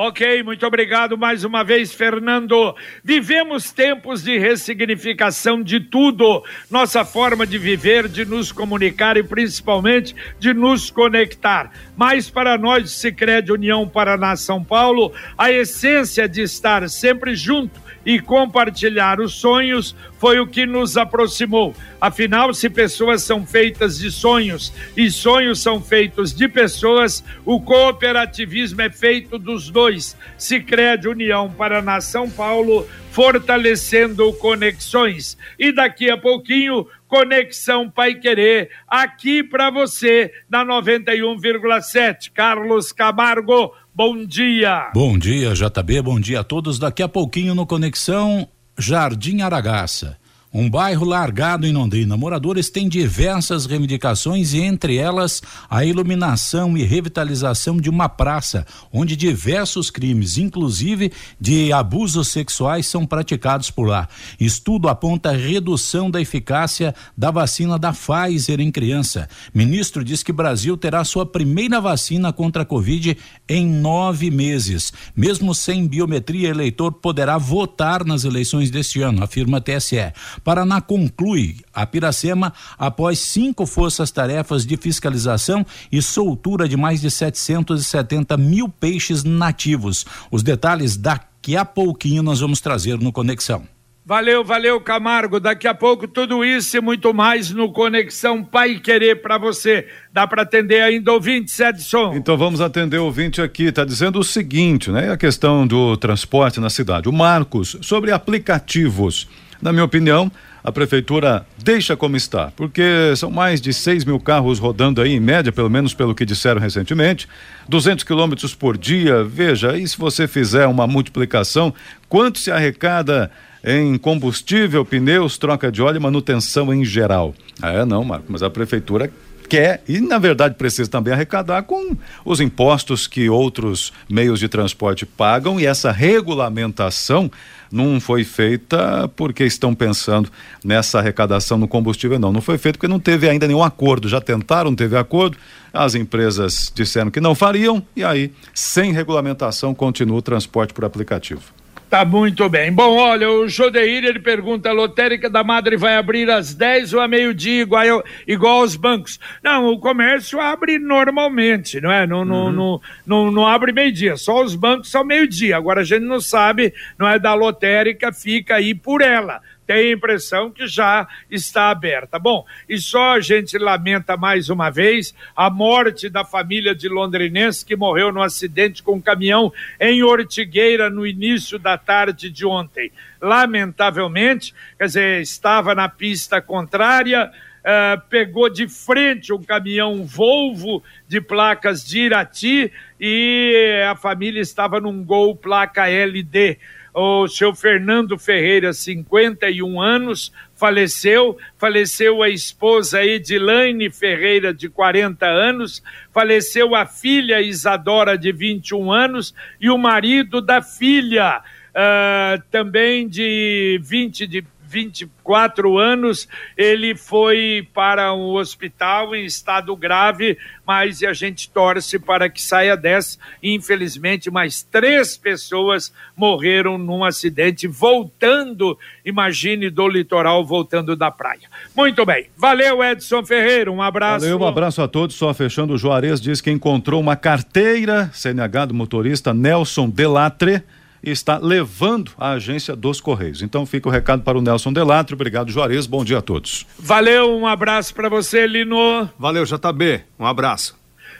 Ok, 0.00 0.44
muito 0.44 0.64
obrigado 0.64 1.18
mais 1.18 1.42
uma 1.42 1.64
vez, 1.64 1.92
Fernando. 1.92 2.72
Vivemos 3.02 3.72
tempos 3.72 4.22
de 4.22 4.38
ressignificação 4.38 5.60
de 5.60 5.80
tudo. 5.80 6.44
Nossa 6.70 7.04
forma 7.04 7.44
de 7.44 7.58
viver, 7.58 8.06
de 8.06 8.24
nos 8.24 8.52
comunicar 8.52 9.16
e 9.16 9.24
principalmente 9.24 10.14
de 10.38 10.54
nos 10.54 10.88
conectar. 10.88 11.72
Mas 11.96 12.30
para 12.30 12.56
nós, 12.56 12.92
Sicredi 12.92 13.50
União 13.50 13.88
Paraná 13.88 14.36
São 14.36 14.62
Paulo, 14.62 15.12
a 15.36 15.50
essência 15.50 16.28
de 16.28 16.42
estar 16.42 16.88
sempre 16.88 17.34
junto 17.34 17.87
e 18.08 18.18
compartilhar 18.18 19.20
os 19.20 19.34
sonhos 19.34 19.94
foi 20.18 20.40
o 20.40 20.46
que 20.46 20.64
nos 20.64 20.96
aproximou. 20.96 21.74
Afinal, 22.00 22.54
se 22.54 22.70
pessoas 22.70 23.22
são 23.22 23.46
feitas 23.46 23.98
de 23.98 24.10
sonhos 24.10 24.72
e 24.96 25.10
sonhos 25.10 25.60
são 25.60 25.78
feitos 25.78 26.32
de 26.32 26.48
pessoas, 26.48 27.22
o 27.44 27.60
cooperativismo 27.60 28.80
é 28.80 28.88
feito 28.88 29.38
dos 29.38 29.68
dois. 29.68 30.16
Se 30.38 30.58
crede 30.58 31.06
União 31.06 31.50
Paraná 31.50 32.00
São 32.00 32.30
Paulo, 32.30 32.88
fortalecendo 33.10 34.32
conexões. 34.34 35.36
E 35.58 35.70
daqui 35.70 36.08
a 36.08 36.16
pouquinho, 36.16 36.86
Conexão 37.06 37.90
Pai 37.90 38.14
Querer, 38.14 38.70
aqui 38.86 39.42
para 39.42 39.70
você, 39.70 40.32
na 40.48 40.64
91,7. 40.64 42.30
Carlos 42.32 42.90
Camargo, 42.92 43.74
Bom 43.98 44.24
dia. 44.24 44.92
Bom 44.94 45.18
dia, 45.18 45.52
JB. 45.54 46.02
Bom 46.02 46.20
dia 46.20 46.38
a 46.38 46.44
todos. 46.44 46.78
Daqui 46.78 47.02
a 47.02 47.08
pouquinho 47.08 47.52
no 47.52 47.66
Conexão 47.66 48.46
Jardim 48.78 49.40
Aragaça. 49.40 50.16
Um 50.52 50.70
bairro 50.70 51.04
largado 51.04 51.66
em 51.66 51.72
Londrina. 51.72 52.16
Moradores 52.16 52.70
têm 52.70 52.88
diversas 52.88 53.66
reivindicações 53.66 54.54
e 54.54 54.60
entre 54.62 54.96
elas 54.96 55.42
a 55.68 55.84
iluminação 55.84 56.76
e 56.76 56.84
revitalização 56.84 57.76
de 57.76 57.90
uma 57.90 58.08
praça 58.08 58.66
onde 58.90 59.14
diversos 59.14 59.90
crimes, 59.90 60.38
inclusive 60.38 61.12
de 61.38 61.70
abusos 61.70 62.28
sexuais, 62.28 62.86
são 62.86 63.04
praticados 63.04 63.70
por 63.70 63.88
lá. 63.88 64.08
Estudo 64.40 64.88
aponta 64.88 65.32
redução 65.32 66.10
da 66.10 66.18
eficácia 66.18 66.94
da 67.14 67.30
vacina 67.30 67.78
da 67.78 67.92
Pfizer 67.92 68.58
em 68.58 68.70
criança. 68.70 69.28
Ministro 69.52 70.02
diz 70.02 70.22
que 70.22 70.32
Brasil 70.32 70.78
terá 70.78 71.04
sua 71.04 71.26
primeira 71.26 71.78
vacina 71.78 72.32
contra 72.32 72.62
a 72.62 72.66
Covid 72.66 73.18
em 73.46 73.66
nove 73.66 74.30
meses. 74.30 74.94
Mesmo 75.14 75.54
sem 75.54 75.86
biometria, 75.86 76.48
eleitor 76.48 76.92
poderá 76.92 77.36
votar 77.36 78.02
nas 78.02 78.24
eleições 78.24 78.70
deste 78.70 79.02
ano, 79.02 79.22
afirma 79.22 79.60
TSE. 79.60 80.12
Paraná 80.42 80.80
conclui 80.80 81.56
a 81.72 81.86
Piracema 81.86 82.52
após 82.78 83.18
cinco 83.18 83.66
forças-tarefas 83.66 84.66
de 84.66 84.76
fiscalização 84.76 85.64
e 85.90 86.00
soltura 86.02 86.68
de 86.68 86.76
mais 86.76 87.00
de 87.00 87.10
770 87.10 88.36
mil 88.36 88.68
peixes 88.68 89.24
nativos. 89.24 90.04
Os 90.30 90.42
detalhes 90.42 90.96
daqui 90.96 91.56
a 91.56 91.64
pouquinho 91.64 92.22
nós 92.22 92.40
vamos 92.40 92.60
trazer 92.60 92.98
no 92.98 93.12
Conexão. 93.12 93.66
Valeu, 94.08 94.42
valeu, 94.42 94.80
Camargo. 94.80 95.38
Daqui 95.38 95.68
a 95.68 95.74
pouco 95.74 96.08
tudo 96.08 96.42
isso 96.42 96.78
e 96.78 96.80
muito 96.80 97.12
mais 97.12 97.50
no 97.50 97.70
Conexão 97.70 98.42
Pai 98.42 98.78
Querer 98.78 99.20
para 99.20 99.36
você. 99.36 99.86
Dá 100.10 100.26
para 100.26 100.44
atender 100.44 100.80
ainda 100.80 101.12
ouvinte, 101.12 101.62
Edson? 101.62 102.14
Então 102.14 102.34
vamos 102.34 102.62
atender 102.62 102.96
o 102.96 103.04
ouvinte 103.04 103.42
aqui. 103.42 103.64
Está 103.64 103.84
dizendo 103.84 104.18
o 104.18 104.24
seguinte, 104.24 104.90
né? 104.90 105.12
A 105.12 105.16
questão 105.18 105.66
do 105.66 105.94
transporte 105.98 106.58
na 106.58 106.70
cidade. 106.70 107.06
O 107.06 107.12
Marcos, 107.12 107.76
sobre 107.82 108.10
aplicativos. 108.10 109.28
Na 109.60 109.72
minha 109.72 109.84
opinião, 109.84 110.30
a 110.62 110.70
prefeitura 110.70 111.46
deixa 111.56 111.96
como 111.96 112.16
está, 112.16 112.52
porque 112.54 113.14
são 113.16 113.30
mais 113.30 113.60
de 113.60 113.72
6 113.72 114.04
mil 114.04 114.20
carros 114.20 114.58
rodando 114.58 115.00
aí, 115.00 115.12
em 115.12 115.20
média, 115.20 115.50
pelo 115.50 115.70
menos 115.70 115.94
pelo 115.94 116.14
que 116.14 116.24
disseram 116.24 116.60
recentemente, 116.60 117.28
200 117.68 118.04
quilômetros 118.04 118.54
por 118.54 118.76
dia. 118.76 119.24
Veja, 119.24 119.76
e 119.76 119.86
se 119.86 119.96
você 119.96 120.28
fizer 120.28 120.66
uma 120.66 120.86
multiplicação, 120.86 121.74
quanto 122.08 122.38
se 122.38 122.50
arrecada 122.50 123.30
em 123.64 123.98
combustível, 123.98 124.84
pneus, 124.84 125.36
troca 125.36 125.70
de 125.70 125.82
óleo 125.82 125.96
e 125.96 126.00
manutenção 126.00 126.72
em 126.72 126.84
geral. 126.84 127.34
Ah, 127.60 127.72
é, 127.72 127.84
não, 127.84 128.04
Marco, 128.04 128.26
mas 128.28 128.42
a 128.42 128.50
prefeitura 128.50 129.10
quer 129.48 129.82
e 129.88 130.00
na 130.00 130.18
verdade 130.18 130.54
precisa 130.54 130.90
também 130.90 131.12
arrecadar 131.12 131.62
com 131.62 131.96
os 132.24 132.40
impostos 132.40 133.06
que 133.06 133.28
outros 133.28 133.92
meios 134.08 134.38
de 134.38 134.48
transporte 134.48 135.06
pagam 135.06 135.58
e 135.58 135.66
essa 135.66 135.90
regulamentação 135.90 137.30
não 137.70 138.00
foi 138.00 138.24
feita 138.24 139.08
porque 139.16 139.44
estão 139.44 139.74
pensando 139.74 140.30
nessa 140.64 140.98
arrecadação 140.98 141.58
no 141.58 141.68
combustível 141.68 142.18
não, 142.18 142.32
não 142.32 142.40
foi 142.40 142.58
feito 142.58 142.78
porque 142.78 142.88
não 142.88 143.00
teve 143.00 143.28
ainda 143.28 143.46
nenhum 143.46 143.62
acordo, 143.62 144.08
já 144.08 144.20
tentaram, 144.20 144.74
teve 144.74 144.96
acordo, 144.96 145.36
as 145.72 145.94
empresas 145.94 146.72
disseram 146.74 147.10
que 147.10 147.20
não 147.20 147.34
fariam 147.34 147.82
e 147.96 148.04
aí 148.04 148.32
sem 148.54 148.92
regulamentação 148.92 149.74
continua 149.74 150.18
o 150.18 150.22
transporte 150.22 150.72
por 150.72 150.84
aplicativo. 150.84 151.57
Tá 151.88 152.04
muito 152.04 152.46
bem. 152.50 152.70
Bom, 152.70 152.96
olha, 152.96 153.30
o 153.30 153.48
Jodeir 153.48 154.04
ele 154.04 154.20
pergunta: 154.20 154.68
a 154.68 154.72
lotérica 154.72 155.30
da 155.30 155.42
Madre 155.42 155.74
vai 155.74 155.96
abrir 155.96 156.30
às 156.30 156.54
10 156.54 156.92
ou 156.92 157.00
a 157.00 157.08
meio-dia, 157.08 157.62
igual, 157.62 158.04
igual 158.26 158.60
aos 158.60 158.76
bancos? 158.76 159.18
Não, 159.42 159.72
o 159.72 159.78
comércio 159.78 160.38
abre 160.38 160.78
normalmente, 160.78 161.80
não 161.80 161.90
é? 161.90 162.06
Não, 162.06 162.18
uhum. 162.18 162.24
não, 162.26 162.52
não, 162.52 162.80
não, 163.06 163.30
não 163.30 163.46
abre 163.46 163.72
meio-dia, 163.72 164.18
só 164.18 164.42
os 164.42 164.54
bancos 164.54 164.90
são 164.90 165.02
meio-dia. 165.02 165.56
Agora 165.56 165.80
a 165.80 165.84
gente 165.84 166.04
não 166.04 166.20
sabe, 166.20 166.74
não 166.98 167.08
é? 167.08 167.18
Da 167.18 167.32
lotérica, 167.32 168.12
fica 168.12 168.56
aí 168.56 168.74
por 168.74 169.00
ela 169.00 169.40
tem 169.68 169.90
a 169.90 169.92
impressão 169.92 170.50
que 170.50 170.66
já 170.66 171.06
está 171.30 171.68
aberta. 171.68 172.18
Bom, 172.18 172.46
e 172.66 172.78
só 172.78 173.12
a 173.12 173.20
gente 173.20 173.58
lamenta 173.58 174.16
mais 174.16 174.48
uma 174.48 174.70
vez 174.70 175.14
a 175.36 175.50
morte 175.50 176.08
da 176.08 176.24
família 176.24 176.74
de 176.74 176.88
londrinense 176.88 177.66
que 177.66 177.76
morreu 177.76 178.10
no 178.10 178.22
acidente 178.22 178.82
com 178.82 178.94
um 178.94 179.00
caminhão 179.00 179.52
em 179.78 180.02
Ortigueira 180.02 180.88
no 180.88 181.06
início 181.06 181.58
da 181.58 181.76
tarde 181.76 182.30
de 182.30 182.46
ontem. 182.46 182.90
Lamentavelmente, 183.20 184.54
quer 184.78 184.86
dizer, 184.86 185.20
estava 185.20 185.74
na 185.74 185.88
pista 185.88 186.40
contrária, 186.40 187.30
Uh, 187.58 188.00
pegou 188.08 188.48
de 188.48 188.66
frente 188.66 189.30
um 189.32 189.42
caminhão 189.42 190.06
Volvo 190.06 190.82
de 191.06 191.20
placas 191.20 191.84
de 191.84 192.02
Irati 192.02 192.72
e 192.98 193.82
a 193.86 193.94
família 193.94 194.40
estava 194.40 194.80
num 194.80 195.04
Gol 195.04 195.36
placa 195.36 195.86
LD 195.86 196.56
o 197.00 197.28
seu 197.28 197.54
Fernando 197.54 198.18
Ferreira, 198.18 198.72
51 198.72 199.80
anos, 199.80 200.32
faleceu, 200.56 201.38
faleceu 201.56 202.24
a 202.24 202.28
esposa 202.28 203.04
Edilane 203.04 203.88
Ferreira, 203.88 204.52
de 204.52 204.68
40 204.68 205.24
anos, 205.24 205.80
faleceu 206.12 206.74
a 206.74 206.84
filha 206.84 207.40
Isadora, 207.40 208.18
de 208.18 208.32
21 208.32 208.90
anos, 208.90 209.32
e 209.60 209.70
o 209.70 209.78
marido 209.78 210.40
da 210.40 210.60
filha, 210.60 211.40
uh, 211.70 212.42
também 212.50 213.06
de 213.06 213.78
20, 213.80 214.26
de 214.26 214.44
24 214.68 215.78
anos, 215.78 216.28
ele 216.56 216.94
foi 216.94 217.66
para 217.72 218.12
um 218.12 218.34
hospital 218.34 219.14
em 219.14 219.24
estado 219.24 219.74
grave, 219.74 220.36
mas 220.66 221.02
a 221.02 221.12
gente 221.12 221.48
torce 221.50 221.98
para 221.98 222.28
que 222.28 222.42
saia 222.42 222.76
dessa. 222.76 223.18
Infelizmente, 223.42 224.30
mais 224.30 224.62
três 224.62 225.16
pessoas 225.16 225.92
morreram 226.14 226.76
num 226.76 227.02
acidente 227.02 227.66
voltando, 227.66 228.78
imagine, 229.04 229.70
do 229.70 229.88
litoral, 229.88 230.44
voltando 230.44 230.94
da 230.94 231.10
praia. 231.10 231.48
Muito 231.74 232.04
bem. 232.04 232.26
Valeu, 232.36 232.84
Edson 232.84 233.24
Ferreira. 233.24 233.72
Um 233.72 233.80
abraço. 233.80 234.26
Valeu, 234.26 234.38
um 234.38 234.46
abraço 234.46 234.82
a 234.82 234.88
todos. 234.88 235.16
Só 235.16 235.32
fechando, 235.32 235.74
o 235.74 235.78
Juarez 235.78 236.20
diz 236.20 236.40
que 236.40 236.50
encontrou 236.50 237.00
uma 237.00 237.16
carteira 237.16 238.10
CNH 238.12 238.66
do 238.66 238.74
motorista 238.74 239.32
Nelson 239.32 239.88
Delatre 239.88 240.62
está 241.02 241.38
levando 241.38 242.12
a 242.18 242.32
agência 242.32 242.74
dos 242.74 243.00
Correios. 243.00 243.42
Então 243.42 243.64
fica 243.64 243.88
o 243.88 243.92
recado 243.92 244.22
para 244.22 244.38
o 244.38 244.42
Nelson 244.42 244.72
Delatro. 244.72 245.14
Obrigado, 245.14 245.50
Juarez. 245.50 245.86
Bom 245.86 246.04
dia 246.04 246.18
a 246.18 246.22
todos. 246.22 246.66
Valeu, 246.78 247.36
um 247.36 247.46
abraço 247.46 247.94
para 247.94 248.08
você, 248.08 248.46
Lino. 248.46 249.08
Valeu, 249.18 249.44
JB. 249.44 250.04
Um 250.18 250.26
abraço. 250.26 250.78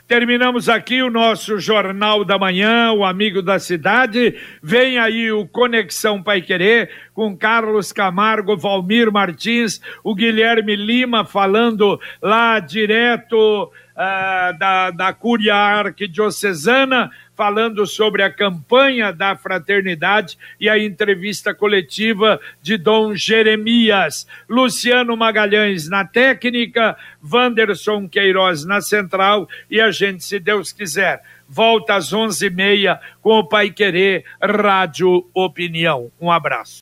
Terminamos 0.09 0.71
aqui 0.71 1.03
o 1.03 1.11
nosso 1.11 1.59
Jornal 1.59 2.25
da 2.25 2.39
Manhã, 2.39 2.93
o 2.93 3.05
Amigo 3.05 3.43
da 3.43 3.59
Cidade. 3.59 4.35
Vem 4.63 4.99
aí 4.99 5.31
o 5.31 5.47
Conexão 5.47 6.23
Pai 6.23 6.41
Querer 6.41 6.91
com 7.13 7.37
Carlos 7.37 7.93
Camargo, 7.93 8.57
Valmir 8.57 9.13
Martins, 9.13 9.83
o 10.03 10.15
Guilherme 10.15 10.75
Lima 10.77 11.27
falando 11.27 12.01
lá 12.23 12.59
direto 12.59 13.65
uh, 13.65 14.59
da, 14.59 14.91
da 14.93 15.13
Cúria 15.13 15.55
Arquidiocesana 15.55 17.11
falando 17.39 17.87
sobre 17.87 18.23
a 18.25 18.33
campanha 18.33 19.13
da 19.13 19.37
fraternidade 19.37 20.37
e 20.59 20.69
a 20.69 20.77
entrevista 20.77 21.55
coletiva 21.55 22.41
de 22.61 22.77
Dom 22.77 23.15
Jeremias. 23.15 24.27
Luciano 24.49 25.17
Magalhães 25.17 25.89
na 25.89 26.05
técnica, 26.05 26.97
Wanderson 27.23 28.09
Queiroz 28.09 28.65
na 28.65 28.81
central 28.81 29.49
e 29.71 29.81
a 29.81 29.93
gente, 29.93 30.25
se 30.25 30.41
Deus 30.41 30.73
quiser, 30.73 31.23
volta 31.49 31.95
às 31.95 32.13
onze 32.13 32.47
e 32.47 32.51
meia 32.51 32.99
com 33.23 33.39
o 33.39 33.45
Pai 33.45 33.71
Querer 33.71 34.25
Rádio 34.43 35.25
Opinião. 35.33 36.11
Um 36.21 36.33
abraço. 36.33 36.81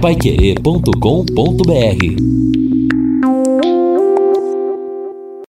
Paiquerê.com.br 0.00 2.57